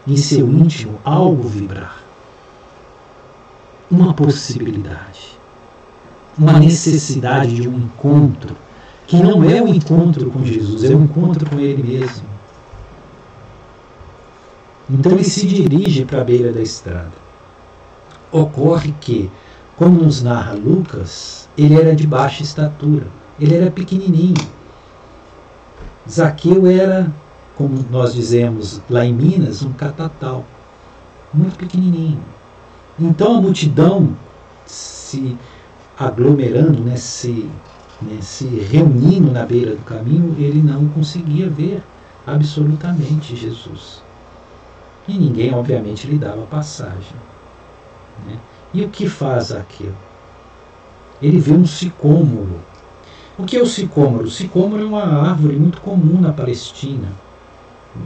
em 0.07 0.17
seu 0.17 0.47
íntimo 0.47 1.01
algo 1.05 1.49
vibrar. 1.49 2.03
Uma 3.91 4.13
possibilidade 4.15 5.33
uma 6.39 6.59
necessidade 6.59 7.57
de 7.57 7.69
um 7.69 7.77
encontro, 7.77 8.57
que 9.07 9.17
não 9.17 9.45
é 9.45 9.61
o 9.61 9.67
um 9.67 9.75
encontro 9.75 10.31
com 10.31 10.45
Jesus, 10.45 10.85
é 10.85 10.95
o 10.95 10.99
um 10.99 11.05
encontro 11.05 11.49
com 11.49 11.59
Ele 11.59 11.83
mesmo. 11.83 12.27
Então 14.91 15.13
ele 15.13 15.25
se 15.25 15.47
dirige 15.47 16.05
para 16.05 16.21
a 16.21 16.25
beira 16.25 16.53
da 16.53 16.61
estrada. 16.61 17.13
Ocorre 18.31 18.95
que, 19.01 19.31
como 19.83 20.01
nos 20.01 20.23
narra 20.23 20.53
Lucas, 20.53 21.49
ele 21.59 21.75
era 21.75 21.93
de 21.93 22.07
baixa 22.07 22.45
estatura, 22.45 23.05
ele 23.41 23.53
era 23.53 23.69
pequenininho. 23.69 24.37
Zaqueu 26.09 26.69
era, 26.69 27.13
como 27.57 27.85
nós 27.91 28.15
dizemos 28.15 28.81
lá 28.89 29.05
em 29.05 29.13
Minas, 29.13 29.61
um 29.61 29.73
catatal, 29.73 30.45
muito 31.35 31.57
pequenininho. 31.57 32.23
Então 32.97 33.39
a 33.39 33.41
multidão 33.41 34.15
se 34.65 35.37
aglomerando, 35.99 36.81
né, 36.85 36.95
se, 36.95 37.51
né, 38.01 38.19
se 38.21 38.47
reunindo 38.47 39.33
na 39.33 39.45
beira 39.45 39.75
do 39.75 39.83
caminho, 39.83 40.37
ele 40.39 40.63
não 40.63 40.87
conseguia 40.91 41.51
ver 41.51 41.83
absolutamente 42.25 43.35
Jesus. 43.35 44.01
E 45.09 45.19
ninguém, 45.19 45.53
obviamente, 45.53 46.07
lhe 46.07 46.19
dava 46.19 46.43
passagem. 46.43 47.17
Né? 48.29 48.39
E 48.75 48.85
o 48.85 48.89
que 48.89 49.09
faz 49.09 49.53
aquilo? 49.53 49.97
Ele 51.21 51.39
vê 51.39 51.53
um 51.53 51.67
sicômoro. 51.67 52.61
O 53.39 53.45
que 53.45 53.57
é 53.57 53.63
o 53.63 53.67
sicômoro? 53.67 54.25
O 54.25 54.31
sicômoro 54.31 54.83
é 54.83 54.87
uma 54.87 55.05
árvore 55.31 55.57
muito 55.57 55.81
comum 55.81 56.21
na 56.21 56.33
Palestina. 56.33 57.09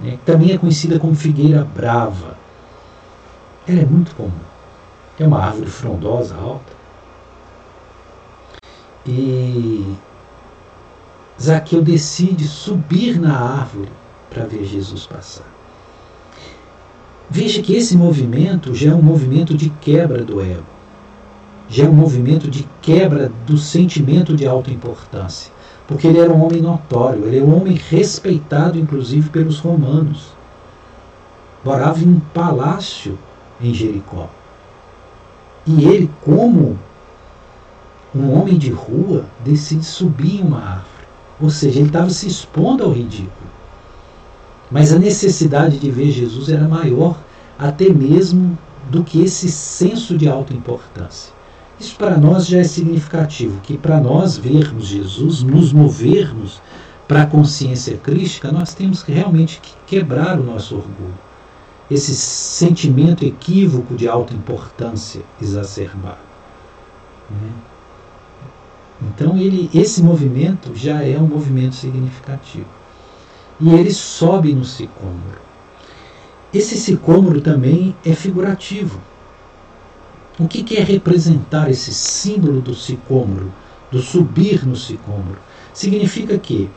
Né? 0.02 0.18
Também 0.24 0.52
é 0.52 0.58
conhecida 0.58 0.98
como 0.98 1.14
figueira 1.14 1.64
brava. 1.64 2.36
Ela 3.66 3.80
é 3.80 3.86
muito 3.86 4.14
comum. 4.14 4.32
É 5.18 5.26
uma 5.26 5.40
árvore 5.40 5.70
frondosa, 5.70 6.36
alta. 6.36 6.74
E 9.06 9.96
Zaqueu 11.40 11.82
decide 11.82 12.46
subir 12.46 13.18
na 13.18 13.38
árvore 13.38 13.90
para 14.28 14.44
ver 14.44 14.64
Jesus 14.64 15.06
passar. 15.06 15.55
Veja 17.28 17.60
que 17.60 17.74
esse 17.74 17.96
movimento 17.96 18.74
já 18.74 18.92
é 18.92 18.94
um 18.94 19.02
movimento 19.02 19.54
de 19.54 19.68
quebra 19.68 20.24
do 20.24 20.40
ego, 20.40 20.62
já 21.68 21.84
é 21.84 21.88
um 21.88 21.92
movimento 21.92 22.48
de 22.48 22.68
quebra 22.80 23.32
do 23.46 23.58
sentimento 23.58 24.36
de 24.36 24.46
autoimportância, 24.46 25.52
porque 25.88 26.06
ele 26.06 26.20
era 26.20 26.32
um 26.32 26.44
homem 26.44 26.62
notório, 26.62 27.26
ele 27.26 27.38
era 27.38 27.44
um 27.44 27.60
homem 27.60 27.74
respeitado 27.74 28.78
inclusive 28.78 29.28
pelos 29.30 29.58
romanos. 29.58 30.36
Morava 31.64 31.98
em 31.98 32.08
um 32.08 32.20
palácio 32.32 33.18
em 33.60 33.74
Jericó. 33.74 34.28
E 35.66 35.84
ele, 35.84 36.08
como 36.24 36.78
um 38.14 38.32
homem 38.32 38.56
de 38.56 38.70
rua 38.70 39.26
decide 39.44 39.84
subir 39.84 40.40
em 40.40 40.42
uma 40.42 40.60
árvore. 40.60 40.86
Ou 41.40 41.50
seja, 41.50 41.80
ele 41.80 41.88
estava 41.88 42.08
se 42.08 42.28
expondo 42.28 42.84
ao 42.84 42.92
ridículo. 42.92 43.55
Mas 44.70 44.92
a 44.92 44.98
necessidade 44.98 45.78
de 45.78 45.90
ver 45.90 46.10
Jesus 46.10 46.48
era 46.48 46.66
maior 46.66 47.18
até 47.58 47.88
mesmo 47.88 48.58
do 48.90 49.02
que 49.02 49.22
esse 49.22 49.50
senso 49.50 50.16
de 50.16 50.28
autoimportância. 50.28 51.32
Isso 51.78 51.96
para 51.96 52.16
nós 52.16 52.46
já 52.46 52.58
é 52.58 52.64
significativo, 52.64 53.60
que 53.60 53.76
para 53.76 54.00
nós 54.00 54.36
vermos 54.36 54.86
Jesus, 54.86 55.42
nos 55.42 55.72
movermos 55.72 56.60
para 57.06 57.22
a 57.22 57.26
consciência 57.26 57.96
crística, 57.98 58.50
nós 58.50 58.74
temos 58.74 59.02
que 59.02 59.12
realmente 59.12 59.60
que 59.60 59.72
quebrar 59.86 60.40
o 60.40 60.44
nosso 60.44 60.76
orgulho. 60.76 61.26
Esse 61.90 62.14
sentimento 62.14 63.24
equívoco 63.24 63.94
de 63.94 64.08
autoimportância 64.08 65.22
exacerbado. 65.40 66.18
Né? 67.30 67.50
Então 69.02 69.36
ele, 69.36 69.70
esse 69.74 70.02
movimento 70.02 70.74
já 70.74 71.02
é 71.02 71.18
um 71.18 71.26
movimento 71.26 71.74
significativo. 71.74 72.66
E 73.60 73.70
ele 73.70 73.92
sobe 73.92 74.52
no 74.52 74.64
sicômoro. 74.64 75.40
Esse 76.52 76.76
sicômoro 76.76 77.40
também 77.40 77.94
é 78.04 78.14
figurativo. 78.14 79.00
O 80.38 80.46
que 80.46 80.62
quer 80.62 80.84
representar 80.84 81.70
esse 81.70 81.92
símbolo 81.92 82.60
do 82.60 82.74
sicômoro, 82.74 83.52
do 83.90 84.00
subir 84.00 84.66
no 84.66 84.76
sicômoro? 84.76 85.38
Significa 85.72 86.38
que, 86.38 86.70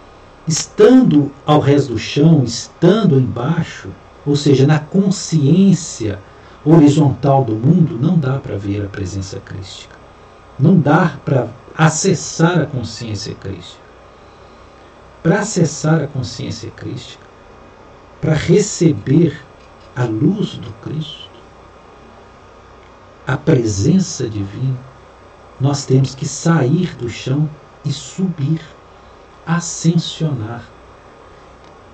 estando 0.47 1.31
ao 1.45 1.59
resto 1.59 1.93
do 1.93 1.99
chão, 1.99 2.43
estando 2.43 3.19
embaixo, 3.19 3.89
ou 4.25 4.35
seja, 4.35 4.65
na 4.65 4.79
consciência 4.79 6.19
horizontal 6.63 7.43
do 7.43 7.55
mundo, 7.55 7.97
não 7.99 8.17
dá 8.17 8.37
para 8.37 8.57
ver 8.57 8.85
a 8.85 8.87
presença 8.87 9.39
crística. 9.39 9.95
Não 10.57 10.79
dá 10.79 11.17
para 11.23 11.47
acessar 11.77 12.59
a 12.59 12.65
consciência 12.65 13.33
crística. 13.35 13.88
Para 15.21 15.41
acessar 15.41 16.01
a 16.01 16.07
consciência 16.07 16.71
crística, 16.71 17.23
para 18.21 18.33
receber 18.33 19.39
a 19.95 20.03
luz 20.03 20.55
do 20.55 20.71
Cristo, 20.81 21.29
a 23.27 23.37
presença 23.37 24.29
divina, 24.29 24.79
nós 25.59 25.85
temos 25.85 26.15
que 26.15 26.25
sair 26.25 26.95
do 26.95 27.09
chão 27.09 27.49
e 27.83 27.91
subir, 27.91 28.61
ascensionar. 29.45 30.63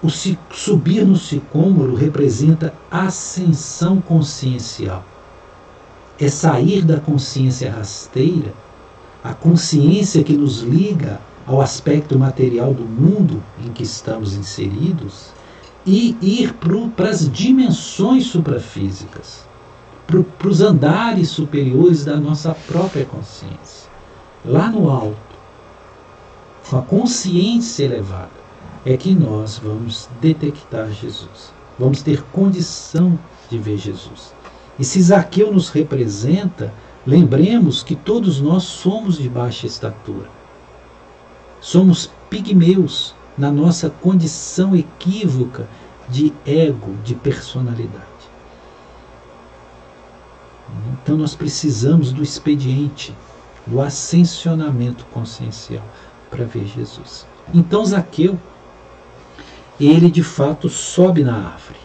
O 0.04 0.10
subir 0.10 1.06
no 1.06 1.16
sicômoro 1.16 1.96
representa 1.96 2.74
ascensão 2.92 4.00
consciencial. 4.00 5.04
É 6.20 6.28
sair 6.30 6.84
da 6.84 7.00
consciência 7.00 7.72
rasteira 7.72 8.54
a 9.26 9.34
consciência 9.34 10.24
que 10.24 10.38
nos 10.38 10.60
liga 10.60 11.20
ao 11.46 11.62
aspecto 11.62 12.18
material 12.18 12.74
do 12.74 12.84
mundo 12.84 13.44
em 13.64 13.72
que 13.72 13.84
estamos 13.84 14.36
inseridos 14.36 15.30
e 15.86 16.18
ir 16.22 16.54
para 16.96 17.10
as 17.10 17.30
dimensões 17.32 18.26
suprafísicas, 18.26 19.46
para 20.08 20.48
os 20.48 20.62
andares 20.62 21.30
superiores 21.30 22.06
da 22.06 22.18
nossa 22.18 22.54
própria 22.68 23.06
consciência. 23.06 23.90
Lá 24.44 24.70
no 24.70 24.90
alto, 24.90 25.18
com 26.70 26.78
a 26.78 26.82
consciência 26.82 27.84
elevada, 27.84 28.46
é 28.86 28.98
que 28.98 29.14
nós 29.14 29.60
vamos 29.64 30.10
detectar 30.22 30.90
Jesus. 30.90 31.54
Vamos 31.78 32.02
ter 32.02 32.24
condição 32.32 33.20
de 33.50 33.58
ver 33.58 33.78
Jesus. 33.78 34.34
E 34.80 34.84
se 34.84 35.02
Zaqueu 35.02 35.52
nos 35.52 35.70
representa, 35.70 36.74
Lembremos 37.08 37.84
que 37.84 37.96
todos 37.96 38.42
nós 38.42 38.64
somos 38.64 39.20
de 39.20 39.30
baixa 39.30 39.68
estatura. 39.68 40.28
Somos 41.60 42.12
pigmeus 42.30 43.16
na 43.38 43.52
nossa 43.52 43.90
condição 43.90 44.76
equívoca 44.76 45.68
de 46.10 46.34
ego, 46.46 46.96
de 47.04 47.16
personalidade. 47.16 48.06
Então 50.94 51.18
nós 51.18 51.36
precisamos 51.36 52.12
do 52.12 52.24
expediente 52.24 53.16
do 53.66 53.82
ascensionamento 53.82 55.06
consciencial 55.06 55.84
para 56.30 56.46
ver 56.46 56.66
Jesus. 56.68 57.26
Então 57.54 57.86
Zaqueu, 57.86 58.40
ele 59.80 60.10
de 60.10 60.24
fato 60.24 60.70
sobe 60.70 61.24
na 61.24 61.36
árvore. 61.36 61.80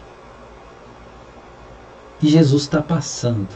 E 2.21 2.29
Jesus 2.29 2.63
está 2.63 2.81
passando. 2.81 3.49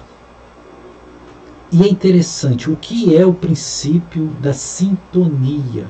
E 1.72 1.84
é 1.84 1.88
interessante, 1.88 2.70
o 2.70 2.76
que 2.76 3.16
é 3.16 3.26
o 3.26 3.34
princípio 3.34 4.28
da 4.40 4.54
sintonia? 4.54 5.88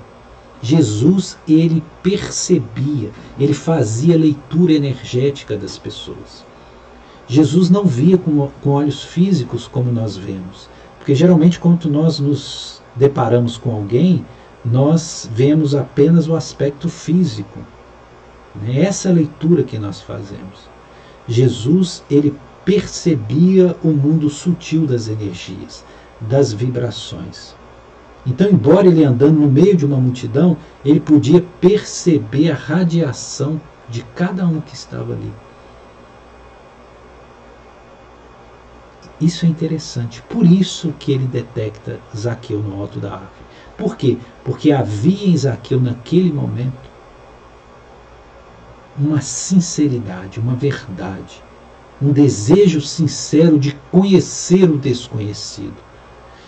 Jesus, 0.61 1.37
ele 1.47 1.83
percebia, 2.01 3.11
ele 3.39 3.53
fazia 3.53 4.17
leitura 4.17 4.73
energética 4.73 5.55
das 5.57 5.77
pessoas. 5.77 6.43
Jesus 7.27 7.69
não 7.69 7.85
via 7.85 8.17
com, 8.17 8.49
com 8.61 8.69
olhos 8.71 9.03
físicos 9.03 9.67
como 9.67 9.91
nós 9.91 10.15
vemos. 10.15 10.69
Porque 10.97 11.15
geralmente, 11.15 11.59
quando 11.59 11.89
nós 11.89 12.19
nos 12.19 12.81
deparamos 12.95 13.57
com 13.57 13.71
alguém, 13.71 14.25
nós 14.63 15.29
vemos 15.33 15.75
apenas 15.75 16.27
o 16.27 16.35
aspecto 16.35 16.89
físico. 16.89 17.59
É 18.67 18.81
essa 18.81 19.11
leitura 19.11 19.63
que 19.63 19.77
nós 19.77 20.01
fazemos. 20.01 20.69
Jesus, 21.27 22.03
ele 22.09 22.35
percebia 22.63 23.75
o 23.83 23.89
mundo 23.89 24.29
sutil 24.29 24.87
das 24.87 25.07
energias, 25.07 25.83
das 26.21 26.53
vibrações. 26.53 27.55
Então, 28.25 28.49
embora 28.49 28.87
ele 28.87 29.03
andando 29.03 29.39
no 29.39 29.47
meio 29.47 29.75
de 29.75 29.85
uma 29.85 29.97
multidão, 29.97 30.57
ele 30.83 30.99
podia 30.99 31.45
perceber 31.61 32.51
a 32.51 32.55
radiação 32.55 33.61
de 33.87 34.03
cada 34.15 34.45
um 34.47 34.61
que 34.61 34.73
estava 34.73 35.13
ali. 35.13 35.31
Isso 39.21 39.45
é 39.45 39.49
interessante. 39.49 40.21
Por 40.23 40.45
isso 40.45 40.93
que 40.99 41.11
ele 41.11 41.27
detecta 41.27 41.99
Zaqueu 42.15 42.59
no 42.59 42.81
alto 42.81 42.99
da 42.99 43.11
árvore. 43.13 43.29
Por 43.77 43.95
quê? 43.95 44.17
Porque 44.43 44.71
havia 44.71 45.29
em 45.29 45.37
Zaqueu 45.37 45.79
naquele 45.79 46.33
momento 46.33 46.95
uma 48.97 49.21
sinceridade, 49.21 50.39
uma 50.39 50.55
verdade, 50.55 51.43
um 52.01 52.11
desejo 52.11 52.81
sincero 52.81 53.59
de 53.59 53.73
conhecer 53.91 54.69
o 54.69 54.77
desconhecido, 54.77 55.75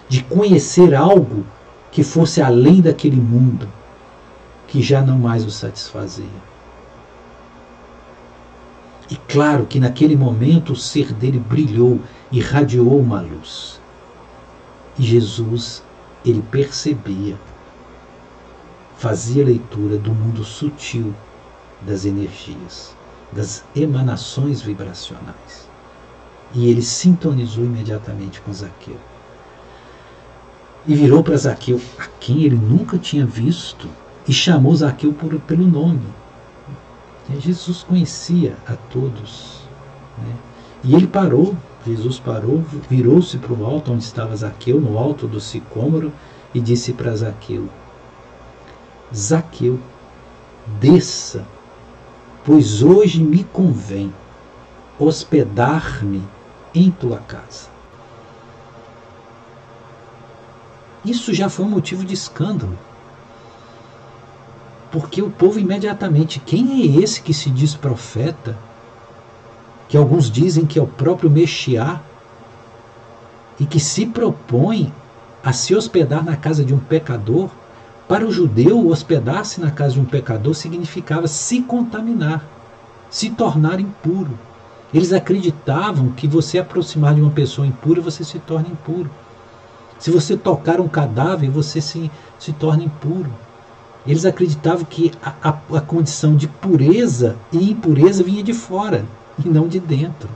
de 0.08 0.24
conhecer 0.24 0.96
algo 0.96 1.46
que 1.92 2.04
fosse 2.04 2.42
além 2.42 2.82
daquele 2.82 3.18
mundo 3.18 3.68
que 4.68 4.82
já 4.82 5.02
não 5.02 5.18
mais 5.18 5.46
o 5.46 5.52
satisfazia. 5.52 6.26
E 9.10 9.16
claro 9.16 9.66
que 9.66 9.80
naquele 9.80 10.18
momento 10.18 10.74
o 10.74 10.76
ser 10.76 11.14
dele 11.14 11.40
brilhou, 11.40 12.02
irradiou 12.32 13.00
uma 13.00 13.22
luz. 13.22 13.80
E 15.00 15.04
Jesus, 15.04 15.82
ele 16.26 16.42
percebia, 16.42 17.38
fazia 18.98 19.46
leitura 19.46 19.98
do 19.98 20.14
mundo 20.14 20.44
sutil 20.44 21.14
das 21.82 22.04
energias, 22.04 22.94
das 23.32 23.64
emanações 23.74 24.62
vibracionais. 24.62 25.70
E 26.54 26.70
ele 26.70 26.82
sintonizou 26.82 27.64
imediatamente 27.64 28.42
com 28.42 28.52
Zaqueu. 28.52 28.98
E 30.88 30.96
virou 30.96 31.22
para 31.22 31.36
Zaqueu, 31.36 31.82
a 32.00 32.06
quem 32.20 32.44
ele 32.44 32.56
nunca 32.56 32.98
tinha 32.98 33.26
visto, 33.26 33.90
e 34.28 34.34
chamou 34.34 34.76
Zaqueu 34.76 35.12
por, 35.14 35.38
pelo 35.42 35.68
nome. 35.68 36.06
E 37.30 37.40
Jesus 37.40 37.84
conhecia 37.84 38.56
a 38.66 38.76
todos. 38.76 39.62
Né? 40.18 40.34
E 40.84 40.96
ele 40.96 41.08
parou, 41.08 41.56
Jesus 41.86 42.20
parou, 42.20 42.64
virou-se 42.90 43.38
para 43.38 43.54
o 43.54 43.66
alto 43.66 43.92
onde 43.92 44.04
estava 44.04 44.36
Zaqueu, 44.36 44.80
no 44.80 44.98
alto 44.98 45.28
do 45.28 45.42
sicômoro, 45.42 46.12
e 46.54 46.62
disse 46.62 46.94
para 46.94 47.16
Zaqueu: 47.16 47.68
Zaqueu, 49.14 49.78
desça 50.80 51.46
pois 52.48 52.82
hoje 52.82 53.22
me 53.22 53.44
convém 53.44 54.14
hospedar-me 54.98 56.24
em 56.74 56.90
tua 56.90 57.18
casa. 57.18 57.68
Isso 61.06 61.34
já 61.34 61.50
foi 61.50 61.66
um 61.66 61.70
motivo 61.70 62.04
de 62.04 62.14
escândalo. 62.14 62.78
Porque 64.92 65.22
o 65.22 65.30
povo 65.30 65.60
imediatamente, 65.60 66.40
quem 66.40 66.82
é 66.82 67.02
esse 67.02 67.22
que 67.22 67.34
se 67.34 67.50
diz 67.50 67.76
profeta? 67.76 68.58
Que 69.88 69.98
alguns 69.98 70.30
dizem 70.30 70.66
que 70.66 70.80
é 70.80 70.82
o 70.82 70.88
próprio 70.88 71.30
Mexiá 71.30 72.02
e 73.60 73.66
que 73.66 73.80
se 73.80 74.06
propõe 74.06 74.92
a 75.44 75.54
se 75.54 75.76
hospedar 75.76 76.24
na 76.24 76.36
casa 76.36 76.64
de 76.64 76.74
um 76.74 76.80
pecador? 76.80 77.50
Para 78.08 78.26
o 78.26 78.32
judeu, 78.32 78.88
hospedar-se 78.88 79.60
na 79.60 79.70
casa 79.70 79.96
de 79.96 80.00
um 80.00 80.06
pecador 80.06 80.54
significava 80.54 81.28
se 81.28 81.62
contaminar, 81.62 82.46
se 83.10 83.30
tornar 83.30 83.82
impuro. 83.82 84.40
Eles 84.94 85.12
acreditavam 85.12 86.12
que 86.12 86.28
você 86.28 86.58
aproximar 86.58 87.14
de 87.14 87.22
uma 87.22 87.32
pessoa 87.32 87.68
impura, 87.68 88.02
você 88.02 88.24
se 88.24 88.40
torna 88.40 88.70
impuro. 88.70 89.10
Se 90.00 90.12
você 90.12 90.38
tocar 90.38 90.80
um 90.80 90.88
cadáver, 90.88 91.50
você 91.50 91.82
se, 91.82 92.12
se 92.38 92.54
torna 92.54 92.84
impuro. 92.84 93.32
Eles 94.06 94.26
acreditavam 94.26 94.86
que 94.86 95.12
a, 95.22 95.34
a, 95.42 95.78
a 95.78 95.82
condição 95.82 96.36
de 96.36 96.48
pureza 96.48 97.36
e 97.52 97.72
impureza 97.72 98.24
vinha 98.24 98.44
de 98.44 98.54
fora 98.54 99.06
e 99.44 99.50
não 99.50 99.68
de 99.68 99.80
dentro. 99.80 100.30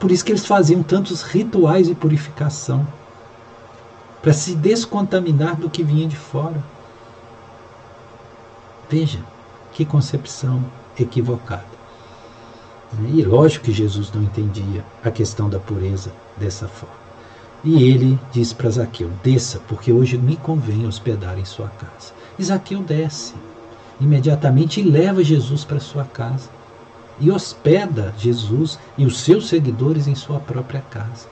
Por 0.00 0.10
isso 0.10 0.24
que 0.24 0.32
eles 0.32 0.46
faziam 0.46 0.82
tantos 0.82 1.22
rituais 1.22 1.86
de 1.86 1.94
purificação 1.94 2.86
para 4.20 4.32
se 4.32 4.54
descontaminar 4.54 5.56
do 5.56 5.70
que 5.70 5.82
vinha 5.82 6.08
de 6.08 6.16
fora. 6.16 6.62
Veja, 8.90 9.20
que 9.72 9.84
concepção 9.84 10.64
equivocada. 10.98 11.76
E 13.08 13.22
lógico 13.22 13.66
que 13.66 13.72
Jesus 13.72 14.10
não 14.12 14.22
entendia 14.22 14.84
a 15.04 15.10
questão 15.10 15.48
da 15.48 15.58
pureza 15.58 16.12
dessa 16.36 16.66
forma. 16.66 17.05
E 17.66 17.82
ele 17.82 18.16
diz 18.30 18.52
para 18.52 18.70
Zaqueu: 18.70 19.10
desça, 19.24 19.60
porque 19.66 19.92
hoje 19.92 20.16
me 20.16 20.36
convém 20.36 20.86
hospedar 20.86 21.36
em 21.36 21.44
sua 21.44 21.68
casa. 21.68 22.14
E 22.38 22.44
Zaqueu 22.44 22.78
desce 22.78 23.34
imediatamente 24.00 24.80
e 24.80 24.84
leva 24.84 25.24
Jesus 25.24 25.64
para 25.64 25.80
sua 25.80 26.04
casa. 26.04 26.48
E 27.18 27.28
hospeda 27.28 28.14
Jesus 28.16 28.78
e 28.96 29.04
os 29.04 29.18
seus 29.18 29.48
seguidores 29.48 30.06
em 30.06 30.14
sua 30.14 30.38
própria 30.38 30.80
casa. 30.80 31.26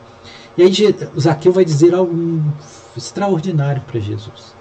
E 0.58 0.62
aí 0.62 0.72
Zaqueu 1.20 1.52
vai 1.52 1.64
dizer 1.64 1.94
algo 1.94 2.42
extraordinário 2.96 3.82
para 3.82 4.00
Jesus. 4.00 4.56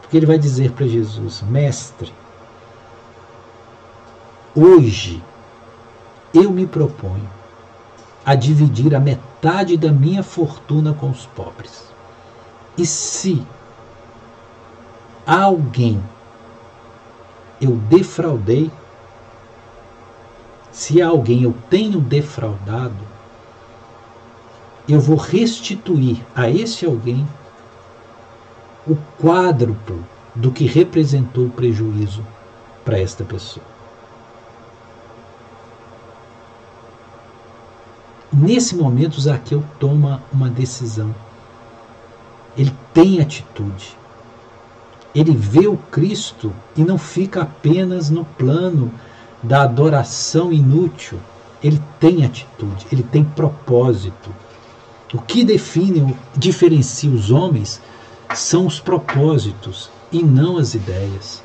Porque 0.00 0.16
ele 0.16 0.26
vai 0.26 0.36
dizer 0.36 0.72
para 0.72 0.88
Jesus: 0.88 1.42
Mestre, 1.42 2.12
hoje 4.52 5.22
eu 6.32 6.50
me 6.50 6.66
proponho 6.66 7.30
a 8.26 8.34
dividir 8.34 8.96
a 8.96 8.98
metade 8.98 9.33
da 9.76 9.92
minha 9.92 10.22
fortuna 10.22 10.94
com 10.94 11.10
os 11.10 11.26
pobres. 11.26 11.92
E 12.78 12.86
se 12.86 13.46
alguém 15.26 16.02
eu 17.60 17.76
defraudei, 17.76 18.70
se 20.72 21.02
alguém 21.02 21.42
eu 21.42 21.54
tenho 21.68 22.00
defraudado, 22.00 22.96
eu 24.88 24.98
vou 24.98 25.16
restituir 25.16 26.24
a 26.34 26.48
esse 26.48 26.86
alguém 26.86 27.26
o 28.86 28.96
quádruplo 29.20 30.04
do 30.34 30.50
que 30.50 30.66
representou 30.66 31.46
o 31.46 31.50
prejuízo 31.50 32.24
para 32.82 32.98
esta 32.98 33.24
pessoa. 33.24 33.73
Nesse 38.36 38.74
momento, 38.74 39.20
Zaqueu 39.20 39.62
toma 39.78 40.20
uma 40.32 40.50
decisão. 40.50 41.14
Ele 42.56 42.72
tem 42.92 43.20
atitude. 43.20 43.96
Ele 45.14 45.30
vê 45.30 45.68
o 45.68 45.76
Cristo 45.76 46.52
e 46.76 46.82
não 46.82 46.98
fica 46.98 47.42
apenas 47.42 48.10
no 48.10 48.24
plano 48.24 48.90
da 49.40 49.62
adoração 49.62 50.52
inútil. 50.52 51.20
Ele 51.62 51.80
tem 52.00 52.24
atitude, 52.24 52.86
ele 52.90 53.04
tem 53.04 53.22
propósito. 53.22 54.30
O 55.12 55.22
que 55.22 55.44
define, 55.44 56.16
diferencia 56.36 57.08
os 57.10 57.30
homens 57.30 57.80
são 58.34 58.66
os 58.66 58.80
propósitos 58.80 59.88
e 60.10 60.24
não 60.24 60.58
as 60.58 60.74
ideias. 60.74 61.40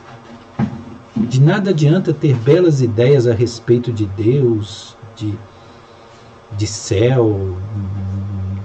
De 1.15 1.39
nada 1.39 1.69
adianta 1.69 2.11
ter 2.11 2.35
belas 2.35 2.81
ideias 2.81 3.27
a 3.27 3.33
respeito 3.33 3.93
de 3.93 4.07
Deus, 4.07 4.95
de, 5.15 5.37
de 6.57 6.67
céu, 6.67 7.55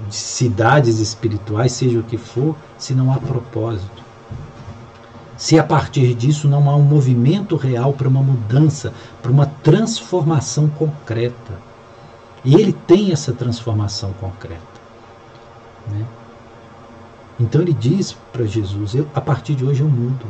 de 0.07 0.15
cidades 0.15 0.99
espirituais, 0.99 1.71
seja 1.71 1.99
o 1.99 2.03
que 2.03 2.17
for, 2.17 2.55
se 2.77 2.93
não 2.93 3.11
há 3.11 3.17
propósito. 3.17 4.03
Se 5.37 5.59
a 5.59 5.63
partir 5.63 6.13
disso 6.13 6.47
não 6.47 6.69
há 6.69 6.75
um 6.75 6.81
movimento 6.81 7.55
real 7.55 7.93
para 7.93 8.07
uma 8.07 8.21
mudança, 8.21 8.93
para 9.21 9.31
uma 9.31 9.45
transformação 9.45 10.69
concreta. 10.69 11.59
E 12.43 12.55
ele 12.55 12.71
tem 12.71 13.11
essa 13.11 13.33
transformação 13.33 14.13
concreta. 14.13 14.61
Né? 15.87 16.05
Então 17.39 17.61
ele 17.61 17.73
diz 17.73 18.15
para 18.31 18.45
Jesus: 18.45 18.95
eu, 18.95 19.07
a 19.13 19.19
partir 19.19 19.55
de 19.55 19.65
hoje 19.65 19.81
eu 19.81 19.89
mudo. 19.89 20.25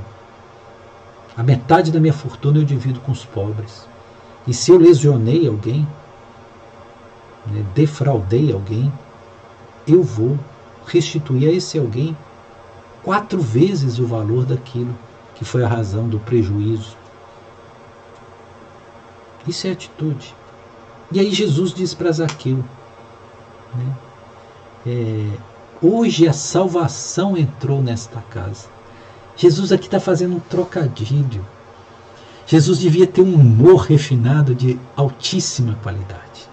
A 1.37 1.43
metade 1.43 1.91
da 1.91 1.99
minha 1.99 2.13
fortuna 2.13 2.57
eu 2.57 2.63
divido 2.63 2.99
com 3.01 3.11
os 3.11 3.25
pobres. 3.25 3.87
E 4.47 4.53
se 4.53 4.71
eu 4.71 4.77
lesionei 4.77 5.47
alguém, 5.47 5.87
né, 7.47 7.65
defraudei 7.73 8.51
alguém, 8.51 8.91
eu 9.87 10.01
vou 10.03 10.37
restituir 10.85 11.49
a 11.49 11.51
esse 11.51 11.77
alguém 11.77 12.15
quatro 13.03 13.39
vezes 13.39 13.99
o 13.99 14.07
valor 14.07 14.45
daquilo 14.45 14.95
que 15.35 15.45
foi 15.45 15.63
a 15.63 15.67
razão 15.67 16.07
do 16.07 16.19
prejuízo. 16.19 16.95
Isso 19.47 19.67
é 19.67 19.71
atitude. 19.71 20.33
E 21.11 21.19
aí 21.19 21.31
Jesus 21.31 21.73
diz 21.73 21.93
para 21.93 22.11
Zaqueu: 22.11 22.63
né, 23.75 23.95
é, 24.87 25.37
hoje 25.81 26.27
a 26.27 26.33
salvação 26.33 27.37
entrou 27.37 27.81
nesta 27.81 28.21
casa. 28.21 28.67
Jesus 29.35 29.71
aqui 29.71 29.85
está 29.85 29.99
fazendo 29.99 30.37
um 30.37 30.39
trocadilho. 30.39 31.45
Jesus 32.47 32.79
devia 32.79 33.07
ter 33.07 33.21
um 33.21 33.35
humor 33.35 33.81
refinado 33.81 34.55
de 34.55 34.79
altíssima 34.95 35.77
qualidade. 35.83 36.47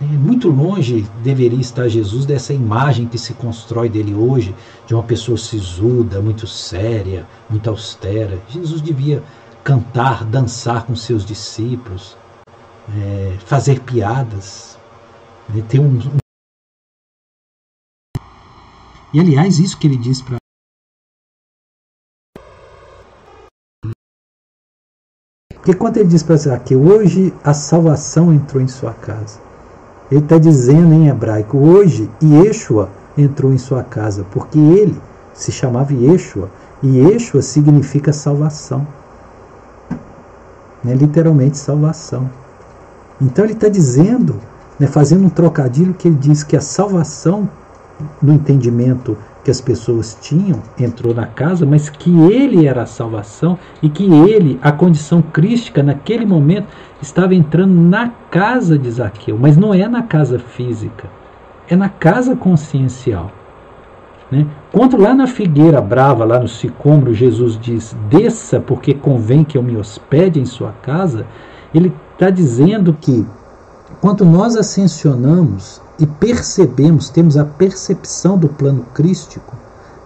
É, 0.00 0.04
muito 0.04 0.48
longe 0.48 1.02
deveria 1.24 1.60
estar 1.60 1.88
Jesus 1.88 2.24
dessa 2.24 2.54
imagem 2.54 3.08
que 3.08 3.18
se 3.18 3.34
constrói 3.34 3.88
dele 3.88 4.14
hoje, 4.14 4.54
de 4.86 4.94
uma 4.94 5.02
pessoa 5.02 5.36
sisuda, 5.36 6.22
muito 6.22 6.46
séria, 6.46 7.26
muito 7.50 7.68
austera. 7.68 8.40
Jesus 8.48 8.80
devia 8.80 9.24
cantar, 9.64 10.24
dançar 10.24 10.86
com 10.86 10.94
seus 10.94 11.26
discípulos, 11.26 12.16
é, 12.96 13.36
fazer 13.40 13.80
piadas, 13.80 14.78
né, 15.48 15.64
ter 15.68 15.80
um, 15.80 15.98
um. 15.98 16.18
E 19.12 19.18
aliás, 19.18 19.58
isso 19.58 19.76
que 19.76 19.88
ele 19.88 19.96
diz 19.96 20.22
para 20.22 20.36
Porque 25.54 25.74
quando 25.74 25.96
ele 25.96 26.08
diz 26.08 26.22
para 26.22 26.36
Zaqueu, 26.36 26.80
hoje 26.80 27.34
a 27.44 27.52
salvação 27.52 28.32
entrou 28.32 28.62
em 28.62 28.68
sua 28.68 28.94
casa. 28.94 29.47
Ele 30.10 30.20
está 30.20 30.38
dizendo 30.38 30.94
em 30.94 31.08
hebraico, 31.08 31.58
hoje 31.58 32.10
Yeshua 32.22 32.88
entrou 33.16 33.52
em 33.52 33.58
sua 33.58 33.82
casa, 33.82 34.24
porque 34.30 34.58
ele 34.58 34.98
se 35.34 35.52
chamava 35.52 35.92
Yeshua, 35.92 36.48
e 36.82 36.98
Yeshua 36.98 37.42
significa 37.42 38.12
salvação. 38.12 38.86
Né? 40.82 40.94
Literalmente 40.94 41.58
salvação. 41.58 42.30
Então 43.20 43.44
ele 43.44 43.54
está 43.54 43.68
dizendo, 43.68 44.36
né, 44.78 44.86
fazendo 44.86 45.26
um 45.26 45.30
trocadilho, 45.30 45.92
que 45.92 46.08
ele 46.08 46.16
diz 46.16 46.42
que 46.42 46.56
a 46.56 46.60
salvação, 46.60 47.48
no 48.22 48.32
entendimento 48.32 49.16
que 49.48 49.50
as 49.50 49.62
pessoas 49.62 50.18
tinham, 50.20 50.62
entrou 50.78 51.14
na 51.14 51.24
casa, 51.24 51.64
mas 51.64 51.88
que 51.88 52.10
ele 52.30 52.66
era 52.66 52.82
a 52.82 52.86
salvação 52.86 53.58
e 53.82 53.88
que 53.88 54.04
ele, 54.04 54.58
a 54.60 54.70
condição 54.70 55.22
crística, 55.22 55.82
naquele 55.82 56.26
momento, 56.26 56.66
estava 57.00 57.34
entrando 57.34 57.72
na 57.72 58.10
casa 58.30 58.78
de 58.78 58.90
Zaqueu, 58.90 59.38
mas 59.40 59.56
não 59.56 59.72
é 59.72 59.88
na 59.88 60.02
casa 60.02 60.38
física, 60.38 61.08
é 61.66 61.74
na 61.74 61.88
casa 61.88 62.36
consciencial. 62.36 63.32
Né? 64.30 64.46
Quando 64.70 64.98
lá 64.98 65.14
na 65.14 65.26
figueira 65.26 65.80
brava, 65.80 66.26
lá 66.26 66.38
no 66.40 66.48
sicômoro, 66.48 67.14
Jesus 67.14 67.58
diz: 67.58 67.96
desça, 68.10 68.60
porque 68.60 68.92
convém 68.92 69.44
que 69.44 69.56
eu 69.56 69.62
me 69.62 69.78
hospede 69.78 70.38
em 70.38 70.44
sua 70.44 70.72
casa, 70.82 71.24
ele 71.74 71.90
está 72.12 72.28
dizendo 72.28 72.94
que 73.00 73.26
quando 74.02 74.26
nós 74.26 74.56
ascensionamos 74.56 75.80
e 75.98 76.06
percebemos, 76.06 77.10
temos 77.10 77.36
a 77.36 77.44
percepção 77.44 78.38
do 78.38 78.48
plano 78.48 78.84
crístico, 78.94 79.54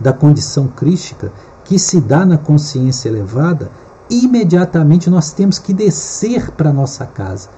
da 0.00 0.12
condição 0.12 0.66
crística, 0.66 1.30
que 1.64 1.78
se 1.78 2.00
dá 2.00 2.24
na 2.24 2.38
consciência 2.38 3.08
elevada, 3.08 3.70
imediatamente 4.08 5.10
nós 5.10 5.32
temos 5.32 5.58
que 5.58 5.72
descer 5.72 6.50
para 6.52 6.70
a 6.70 6.72
nossa 6.72 7.04
casa. 7.04 7.48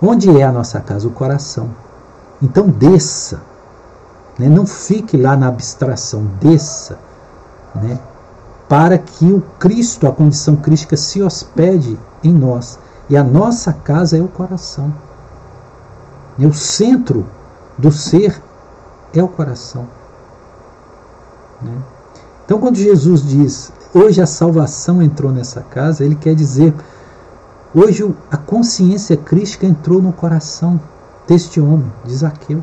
Onde 0.00 0.30
é 0.38 0.44
a 0.44 0.52
nossa 0.52 0.80
casa? 0.80 1.08
O 1.08 1.10
coração. 1.10 1.70
Então 2.40 2.68
desça. 2.68 3.40
Né? 4.38 4.48
Não 4.48 4.66
fique 4.66 5.16
lá 5.16 5.36
na 5.36 5.48
abstração, 5.48 6.26
desça. 6.40 6.98
Né? 7.74 7.98
Para 8.68 8.98
que 8.98 9.26
o 9.26 9.42
Cristo, 9.58 10.06
a 10.06 10.12
condição 10.12 10.56
crística, 10.56 10.96
se 10.96 11.22
hospede 11.22 11.98
em 12.22 12.32
nós. 12.32 12.78
E 13.08 13.16
a 13.16 13.24
nossa 13.24 13.72
casa 13.72 14.16
é 14.16 14.20
o 14.20 14.28
coração. 14.28 14.92
E 16.38 16.46
o 16.46 16.54
centro 16.54 17.26
do 17.80 17.90
ser 17.90 18.40
é 19.14 19.22
o 19.22 19.28
coração. 19.28 19.86
Né? 21.62 21.76
Então, 22.44 22.58
quando 22.58 22.76
Jesus 22.76 23.26
diz, 23.26 23.72
hoje 23.94 24.20
a 24.20 24.26
salvação 24.26 25.02
entrou 25.02 25.32
nessa 25.32 25.62
casa, 25.62 26.04
ele 26.04 26.14
quer 26.14 26.34
dizer, 26.34 26.74
hoje 27.74 28.14
a 28.30 28.36
consciência 28.36 29.16
crística 29.16 29.66
entrou 29.66 30.02
no 30.02 30.12
coração 30.12 30.80
deste 31.26 31.60
homem, 31.60 31.90
de 32.04 32.14
Zaqueu. 32.14 32.62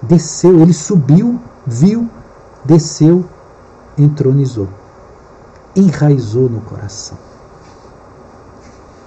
Desceu, 0.00 0.60
ele 0.60 0.72
subiu, 0.72 1.40
viu, 1.66 2.08
desceu, 2.64 3.24
entronizou, 3.96 4.68
enraizou 5.74 6.48
no 6.48 6.60
coração. 6.60 7.18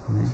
Né? 0.10 0.30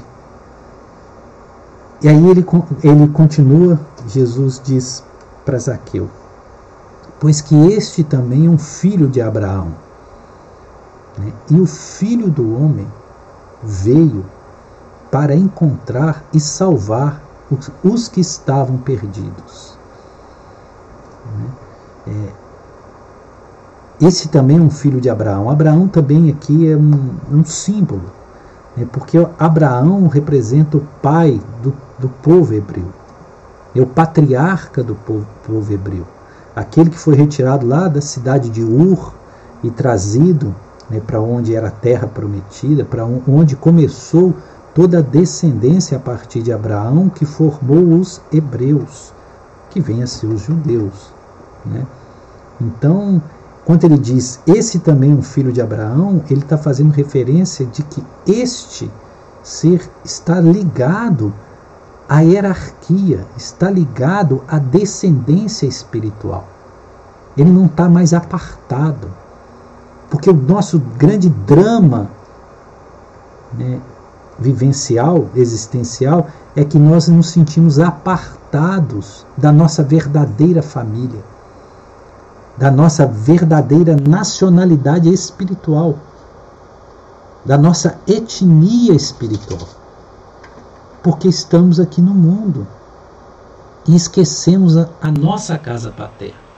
E 2.02 2.08
aí 2.08 2.26
ele, 2.28 2.44
ele 2.84 3.08
continua, 3.08 3.78
Jesus 4.08 4.60
diz 4.64 5.04
para 5.44 5.58
Zaqueu: 5.58 6.08
Pois 7.20 7.40
que 7.40 7.54
este 7.72 8.02
também 8.02 8.46
é 8.46 8.48
um 8.50 8.58
filho 8.58 9.08
de 9.08 9.20
Abraão. 9.20 9.72
Né? 11.16 11.32
E 11.50 11.60
o 11.60 11.66
filho 11.66 12.30
do 12.30 12.56
homem 12.56 12.86
veio 13.62 14.24
para 15.10 15.34
encontrar 15.34 16.24
e 16.32 16.40
salvar 16.40 17.22
os, 17.50 17.70
os 17.82 18.08
que 18.08 18.20
estavam 18.20 18.78
perdidos. 18.78 19.78
Né? 21.36 21.50
É, 22.08 24.06
esse 24.06 24.28
também 24.28 24.58
é 24.58 24.60
um 24.60 24.70
filho 24.70 25.00
de 25.00 25.10
Abraão. 25.10 25.50
Abraão 25.50 25.88
também 25.88 26.30
aqui 26.30 26.70
é 26.70 26.76
um, 26.76 27.16
um 27.32 27.44
símbolo 27.44 28.18
é 28.80 28.84
porque 28.84 29.18
Abraão 29.38 30.06
representa 30.06 30.76
o 30.76 30.86
pai 31.02 31.40
do, 31.62 31.74
do 31.98 32.08
povo 32.08 32.54
hebreu, 32.54 32.86
é 33.78 33.82
o 33.82 33.86
patriarca 33.86 34.82
do 34.82 34.94
povo, 34.94 35.26
povo 35.46 35.72
hebreu, 35.72 36.04
aquele 36.54 36.90
que 36.90 36.98
foi 36.98 37.14
retirado 37.14 37.66
lá 37.66 37.88
da 37.88 38.00
cidade 38.00 38.48
de 38.48 38.62
Ur 38.62 39.14
e 39.62 39.70
trazido 39.70 40.54
né, 40.88 41.00
para 41.00 41.20
onde 41.20 41.54
era 41.54 41.68
a 41.68 41.72
terra 41.72 42.06
prometida, 42.06 42.84
para 42.84 43.04
onde 43.04 43.56
começou 43.56 44.34
toda 44.74 44.98
a 44.98 45.02
descendência 45.02 45.96
a 45.96 46.00
partir 46.00 46.42
de 46.42 46.52
Abraão 46.52 47.08
que 47.08 47.24
formou 47.24 47.98
os 47.98 48.20
hebreus, 48.32 49.12
que 49.70 49.80
vêm 49.80 50.02
a 50.02 50.06
ser 50.06 50.26
os 50.26 50.42
judeus. 50.42 51.12
Né? 51.64 51.86
Então, 52.60 53.20
quando 53.64 53.84
ele 53.84 53.98
diz 53.98 54.40
esse 54.46 54.78
também 54.78 55.12
é 55.12 55.14
um 55.14 55.22
filho 55.22 55.52
de 55.52 55.60
Abraão, 55.60 56.22
ele 56.30 56.40
está 56.40 56.56
fazendo 56.56 56.90
referência 56.90 57.66
de 57.66 57.82
que 57.82 58.02
este 58.26 58.90
ser 59.42 59.88
está 60.04 60.40
ligado 60.40 61.32
à 62.08 62.20
hierarquia, 62.20 63.26
está 63.36 63.70
ligado 63.70 64.42
à 64.48 64.58
descendência 64.58 65.66
espiritual. 65.66 66.46
Ele 67.36 67.50
não 67.50 67.66
está 67.66 67.88
mais 67.88 68.14
apartado. 68.14 69.08
Porque 70.10 70.30
o 70.30 70.34
nosso 70.34 70.78
grande 70.96 71.28
drama 71.28 72.10
né, 73.52 73.78
vivencial, 74.38 75.26
existencial, 75.34 76.28
é 76.56 76.64
que 76.64 76.78
nós 76.78 77.08
nos 77.08 77.28
sentimos 77.28 77.78
apartados 77.78 79.26
da 79.36 79.52
nossa 79.52 79.82
verdadeira 79.82 80.62
família 80.62 81.22
da 82.58 82.70
nossa 82.72 83.06
verdadeira 83.06 83.96
nacionalidade 83.96 85.08
espiritual, 85.12 85.94
da 87.44 87.56
nossa 87.56 87.96
etnia 88.06 88.94
espiritual. 88.94 89.68
Porque 91.02 91.28
estamos 91.28 91.78
aqui 91.78 92.00
no 92.00 92.14
mundo 92.14 92.66
e 93.86 93.94
esquecemos 93.94 94.76
a, 94.76 94.88
a 95.00 95.10
nossa 95.10 95.56
casa 95.58 95.90
paterna. 95.90 96.48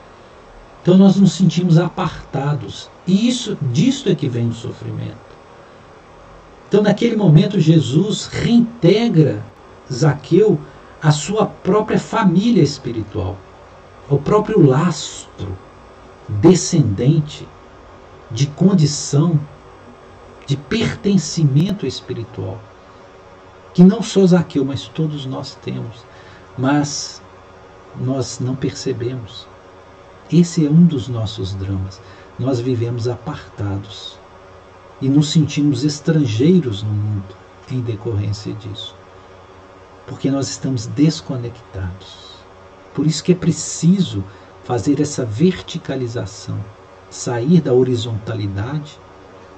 Então 0.82 0.96
nós 0.96 1.16
nos 1.16 1.32
sentimos 1.32 1.78
apartados. 1.78 2.88
E 3.06 3.28
isso, 3.28 3.56
disto 3.60 4.08
é 4.08 4.14
que 4.14 4.28
vem 4.28 4.48
o 4.48 4.54
sofrimento. 4.54 5.30
Então 6.68 6.82
naquele 6.82 7.16
momento 7.16 7.60
Jesus 7.60 8.26
reintegra 8.26 9.42
Zaqueu 9.92 10.58
à 11.02 11.10
sua 11.10 11.46
própria 11.46 11.98
família 11.98 12.62
espiritual, 12.62 13.36
ao 14.08 14.18
próprio 14.18 14.64
lastro 14.64 15.56
descendente 16.28 17.46
de 18.30 18.46
condição 18.46 19.38
de 20.46 20.56
pertencimento 20.56 21.86
espiritual, 21.86 22.60
que 23.80 23.84
não 23.84 24.02
só 24.02 24.26
Zaqueu, 24.26 24.62
mas 24.62 24.88
todos 24.88 25.24
nós 25.24 25.54
temos, 25.54 26.04
mas 26.58 27.22
nós 27.98 28.38
não 28.38 28.54
percebemos. 28.54 29.48
Esse 30.30 30.66
é 30.66 30.68
um 30.68 30.84
dos 30.84 31.08
nossos 31.08 31.54
dramas. 31.54 31.98
Nós 32.38 32.60
vivemos 32.60 33.08
apartados 33.08 34.18
e 35.00 35.08
nos 35.08 35.30
sentimos 35.30 35.82
estrangeiros 35.82 36.82
no 36.82 36.92
mundo 36.92 37.34
em 37.70 37.80
decorrência 37.80 38.52
disso. 38.52 38.94
Porque 40.06 40.30
nós 40.30 40.50
estamos 40.50 40.84
desconectados. 40.84 42.34
Por 42.94 43.06
isso 43.06 43.24
que 43.24 43.32
é 43.32 43.34
preciso 43.34 44.22
fazer 44.62 45.00
essa 45.00 45.24
verticalização, 45.24 46.60
sair 47.08 47.62
da 47.62 47.72
horizontalidade, 47.72 48.98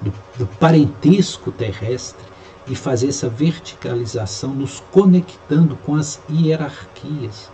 do, 0.01 0.13
do 0.37 0.47
parentesco 0.47 1.51
terrestre 1.51 2.32
e 2.67 2.75
fazer 2.75 3.09
essa 3.09 3.29
verticalização, 3.29 4.53
nos 4.53 4.81
conectando 4.91 5.75
com 5.77 5.95
as 5.95 6.21
hierarquias, 6.29 7.51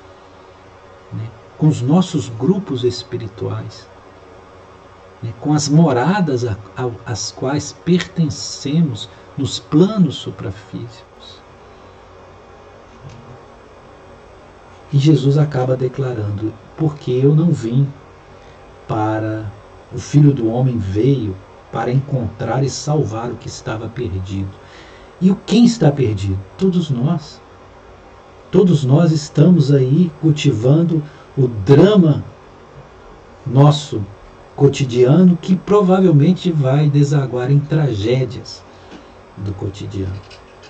né? 1.11 1.27
com 1.57 1.67
os 1.67 1.81
nossos 1.81 2.29
grupos 2.29 2.83
espirituais, 2.83 3.87
né? 5.21 5.33
com 5.39 5.53
as 5.53 5.67
moradas 5.67 6.45
às 7.05 7.31
quais 7.31 7.73
pertencemos 7.83 9.09
nos 9.37 9.59
planos 9.59 10.15
suprafísicos. 10.15 11.39
E 14.91 14.97
Jesus 14.97 15.37
acaba 15.37 15.75
declarando: 15.75 16.53
Porque 16.77 17.11
eu 17.11 17.35
não 17.35 17.51
vim 17.51 17.87
para. 18.87 19.51
O 19.91 19.97
Filho 19.97 20.31
do 20.31 20.51
Homem 20.51 20.77
veio 20.77 21.35
para 21.71 21.91
encontrar 21.91 22.63
e 22.63 22.69
salvar 22.69 23.31
o 23.31 23.35
que 23.35 23.47
estava 23.47 23.87
perdido. 23.87 24.49
E 25.21 25.33
quem 25.45 25.65
está 25.65 25.91
perdido? 25.91 26.39
Todos 26.57 26.89
nós. 26.89 27.41
Todos 28.51 28.83
nós 28.83 29.11
estamos 29.11 29.71
aí 29.71 30.11
cultivando 30.21 31.03
o 31.37 31.47
drama 31.47 32.23
nosso 33.45 34.01
cotidiano 34.55 35.37
que 35.41 35.55
provavelmente 35.55 36.51
vai 36.51 36.89
desaguar 36.89 37.51
em 37.51 37.59
tragédias 37.59 38.63
do 39.37 39.53
cotidiano. 39.53 40.19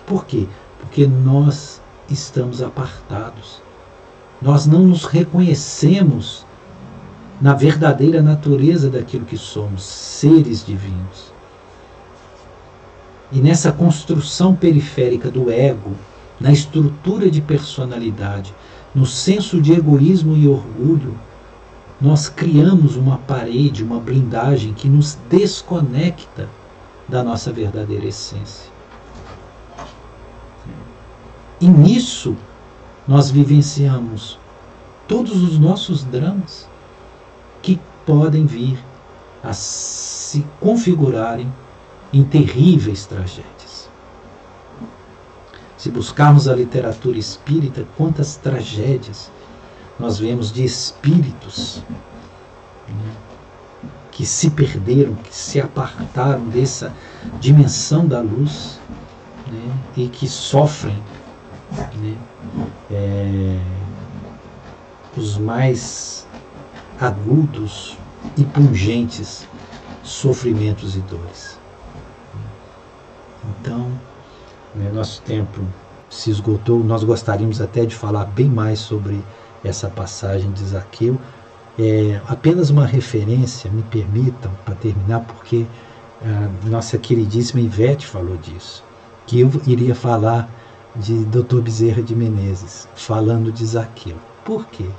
Por 0.05 0.25
quê? 0.25 0.47
Porque 0.79 1.07
nós 1.07 1.81
estamos 2.09 2.61
apartados. 2.61 3.61
Nós 4.41 4.65
não 4.65 4.79
nos 4.79 5.05
reconhecemos 5.05 6.45
na 7.41 7.53
verdadeira 7.53 8.21
natureza 8.21 8.89
daquilo 8.89 9.25
que 9.25 9.37
somos, 9.37 9.83
seres 9.83 10.65
divinos. 10.65 11.31
E 13.31 13.39
nessa 13.39 13.71
construção 13.71 14.55
periférica 14.55 15.29
do 15.29 15.51
ego, 15.51 15.91
na 16.39 16.51
estrutura 16.51 17.29
de 17.29 17.41
personalidade, 17.41 18.53
no 18.93 19.05
senso 19.05 19.61
de 19.61 19.73
egoísmo 19.73 20.35
e 20.35 20.47
orgulho, 20.47 21.15
nós 22.01 22.29
criamos 22.29 22.95
uma 22.95 23.17
parede, 23.17 23.83
uma 23.83 23.99
blindagem 23.99 24.73
que 24.73 24.87
nos 24.87 25.17
desconecta 25.29 26.49
da 27.07 27.23
nossa 27.23 27.51
verdadeira 27.51 28.05
essência. 28.05 28.71
E 31.59 31.67
nisso 31.67 32.35
nós 33.07 33.29
vivenciamos 33.29 34.39
todos 35.07 35.43
os 35.43 35.59
nossos 35.59 36.03
dramas 36.03 36.67
que 37.61 37.79
podem 38.05 38.45
vir 38.45 38.79
a 39.43 39.51
se 39.53 40.45
configurarem 40.59 41.51
em 42.13 42.23
terríveis 42.23 43.05
tragédias. 43.05 43.89
Se 45.77 45.89
buscarmos 45.89 46.47
a 46.47 46.55
literatura 46.55 47.17
espírita, 47.17 47.85
quantas 47.95 48.35
tragédias 48.35 49.31
nós 49.99 50.17
vemos 50.17 50.51
de 50.51 50.63
espíritos 50.63 51.83
né, 52.87 53.11
que 54.11 54.25
se 54.25 54.49
perderam, 54.49 55.15
que 55.15 55.33
se 55.35 55.59
apartaram 55.59 56.45
dessa 56.45 56.93
dimensão 57.39 58.07
da 58.07 58.21
luz 58.21 58.79
né, 59.47 59.79
e 59.95 60.07
que 60.07 60.27
sofrem 60.27 61.01
né, 61.95 62.17
é, 62.91 63.59
os 65.15 65.37
mais 65.37 66.25
agudos 66.99 67.97
e 68.37 68.43
pungentes 68.43 69.47
sofrimentos 70.03 70.95
e 70.95 70.99
dores. 71.01 71.58
Então, 73.59 73.91
né, 74.75 74.91
nosso 74.93 75.21
tempo 75.21 75.61
se 76.09 76.29
esgotou. 76.29 76.83
Nós 76.83 77.03
gostaríamos 77.03 77.61
até 77.61 77.85
de 77.85 77.95
falar 77.95 78.25
bem 78.25 78.49
mais 78.49 78.79
sobre 78.79 79.23
essa 79.63 79.89
passagem 79.89 80.51
de 80.51 80.63
Zaqueu. 80.63 81.19
É, 81.77 82.19
apenas 82.27 82.69
uma 82.69 82.85
referência, 82.85 83.71
me 83.71 83.83
permitam, 83.83 84.51
para 84.65 84.75
terminar, 84.75 85.21
porque 85.21 85.65
a 86.21 86.67
nossa 86.67 86.97
queridíssima 86.97 87.61
Ivete 87.61 88.05
falou 88.05 88.35
disso, 88.37 88.83
que 89.25 89.39
eu 89.39 89.49
iria 89.65 89.95
falar 89.95 90.49
de 90.95 91.23
Dr. 91.25 91.61
Bezerra 91.61 92.01
de 92.01 92.15
Menezes, 92.15 92.87
falando 92.95 93.51
de 93.51 93.65
Zaqueu. 93.65 94.17
Por 94.43 94.65
quê? 94.67 94.89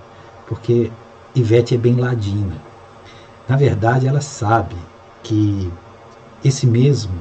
Porque 0.46 0.90
Ivete 1.34 1.74
é 1.74 1.78
bem 1.78 1.96
ladina. 1.96 2.56
Na 3.48 3.56
verdade, 3.56 4.06
ela 4.06 4.20
sabe 4.20 4.76
que 5.22 5.70
esse 6.42 6.66
mesmo 6.66 7.12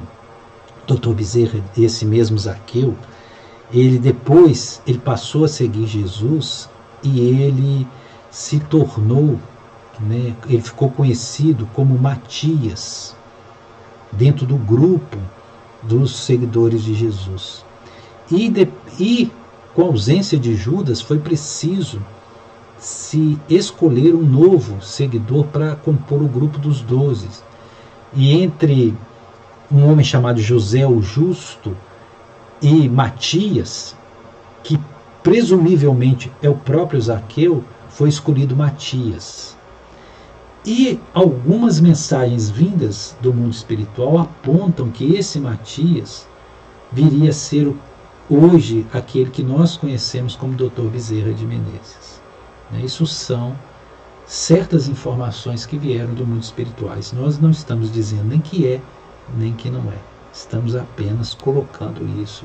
Dr. 0.94 1.12
Bezerra, 1.12 1.60
esse 1.76 2.04
mesmo 2.04 2.38
Zaqueu, 2.38 2.94
ele 3.72 3.98
depois 3.98 4.82
ele 4.86 4.98
passou 4.98 5.44
a 5.44 5.48
seguir 5.48 5.86
Jesus 5.86 6.68
e 7.02 7.20
ele 7.20 7.86
se 8.30 8.60
tornou, 8.60 9.38
né, 9.98 10.34
ele 10.48 10.62
ficou 10.62 10.90
conhecido 10.90 11.68
como 11.72 11.98
Matias 11.98 13.14
dentro 14.12 14.46
do 14.46 14.56
grupo 14.56 15.16
dos 15.82 16.14
seguidores 16.16 16.82
de 16.82 16.94
Jesus. 16.94 17.64
E, 18.30 18.48
de, 18.48 18.68
e 18.98 19.30
com 19.74 19.82
a 19.82 19.86
ausência 19.86 20.38
de 20.38 20.54
Judas 20.54 21.00
foi 21.00 21.18
preciso 21.18 22.00
se 22.78 23.38
escolher 23.48 24.14
um 24.14 24.22
novo 24.22 24.82
seguidor 24.82 25.44
para 25.46 25.76
compor 25.76 26.22
o 26.22 26.28
grupo 26.28 26.58
dos 26.58 26.80
doze. 26.80 27.28
E 28.14 28.32
entre 28.32 28.94
um 29.70 29.88
homem 29.90 30.04
chamado 30.04 30.40
José 30.40 30.86
o 30.86 31.00
Justo 31.00 31.76
e 32.60 32.88
Matias, 32.88 33.96
que 34.62 34.78
presumivelmente 35.22 36.30
é 36.42 36.48
o 36.48 36.54
próprio 36.56 37.00
Zaqueu, 37.00 37.64
foi 37.88 38.08
escolhido 38.08 38.56
Matias. 38.56 39.56
E 40.64 41.00
algumas 41.14 41.80
mensagens 41.80 42.50
vindas 42.50 43.16
do 43.20 43.32
mundo 43.32 43.52
espiritual 43.52 44.18
apontam 44.18 44.90
que 44.90 45.14
esse 45.14 45.38
Matias 45.40 46.26
viria 46.92 47.30
a 47.30 47.32
ser 47.32 47.72
hoje 48.28 48.86
aquele 48.92 49.30
que 49.30 49.42
nós 49.42 49.76
conhecemos 49.76 50.36
como 50.36 50.54
Dr. 50.54 50.88
Bezerra 50.92 51.32
de 51.32 51.46
Menezes. 51.46 52.20
Né, 52.70 52.82
isso 52.84 53.06
são 53.06 53.56
certas 54.26 54.86
informações 54.86 55.64
que 55.64 55.78
vieram 55.78 56.14
do 56.14 56.26
mundo 56.26 56.42
espiritual. 56.42 56.94
Nós 57.14 57.40
não 57.40 57.50
estamos 57.50 57.90
dizendo 57.90 58.24
nem 58.24 58.40
que 58.40 58.66
é 58.66 58.80
nem 59.36 59.52
que 59.52 59.70
não 59.70 59.90
é. 59.90 59.98
Estamos 60.32 60.76
apenas 60.76 61.34
colocando 61.34 62.06
isso 62.22 62.44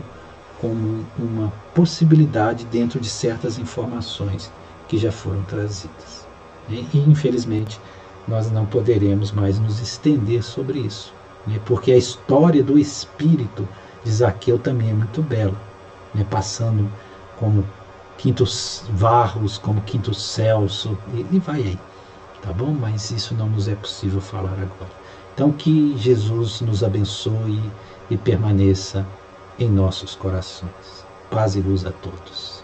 como 0.59 1.05
uma 1.19 1.51
possibilidade 1.73 2.65
dentro 2.65 2.99
de 2.99 3.09
certas 3.09 3.59
informações 3.59 4.51
que 4.87 4.97
já 4.97 5.11
foram 5.11 5.43
trazidas. 5.43 6.25
E, 6.69 6.87
infelizmente, 6.93 7.79
nós 8.27 8.49
não 8.49 8.65
poderemos 8.65 9.31
mais 9.31 9.59
nos 9.59 9.79
estender 9.79 10.43
sobre 10.43 10.79
isso, 10.79 11.13
né? 11.45 11.59
porque 11.65 11.91
a 11.91 11.97
história 11.97 12.63
do 12.63 12.79
espírito 12.79 13.67
de 14.03 14.11
Zaqueu 14.11 14.57
também 14.57 14.89
é 14.89 14.93
muito 14.93 15.21
bela, 15.21 15.55
né? 16.13 16.25
passando 16.29 16.91
como 17.37 17.63
Quinto 18.17 18.45
Varros, 18.89 19.57
como 19.57 19.81
Quinto 19.81 20.13
Celso, 20.13 20.97
e, 21.13 21.35
e 21.35 21.39
vai 21.39 21.61
aí, 21.61 21.79
tá 22.41 22.51
bom? 22.51 22.73
Mas 22.73 23.11
isso 23.11 23.35
não 23.35 23.49
nos 23.49 23.67
é 23.67 23.75
possível 23.75 24.21
falar 24.21 24.53
agora. 24.53 25.04
Então, 25.35 25.51
que 25.51 25.97
Jesus 25.97 26.61
nos 26.61 26.81
abençoe 26.81 27.59
e 28.09 28.15
permaneça 28.15 29.05
em 29.59 29.67
nossos 29.67 30.15
corações. 30.15 31.05
Paz 31.29 31.57
e 31.57 31.59
luz 31.59 31.85
a 31.85 31.91
todos. 31.91 32.54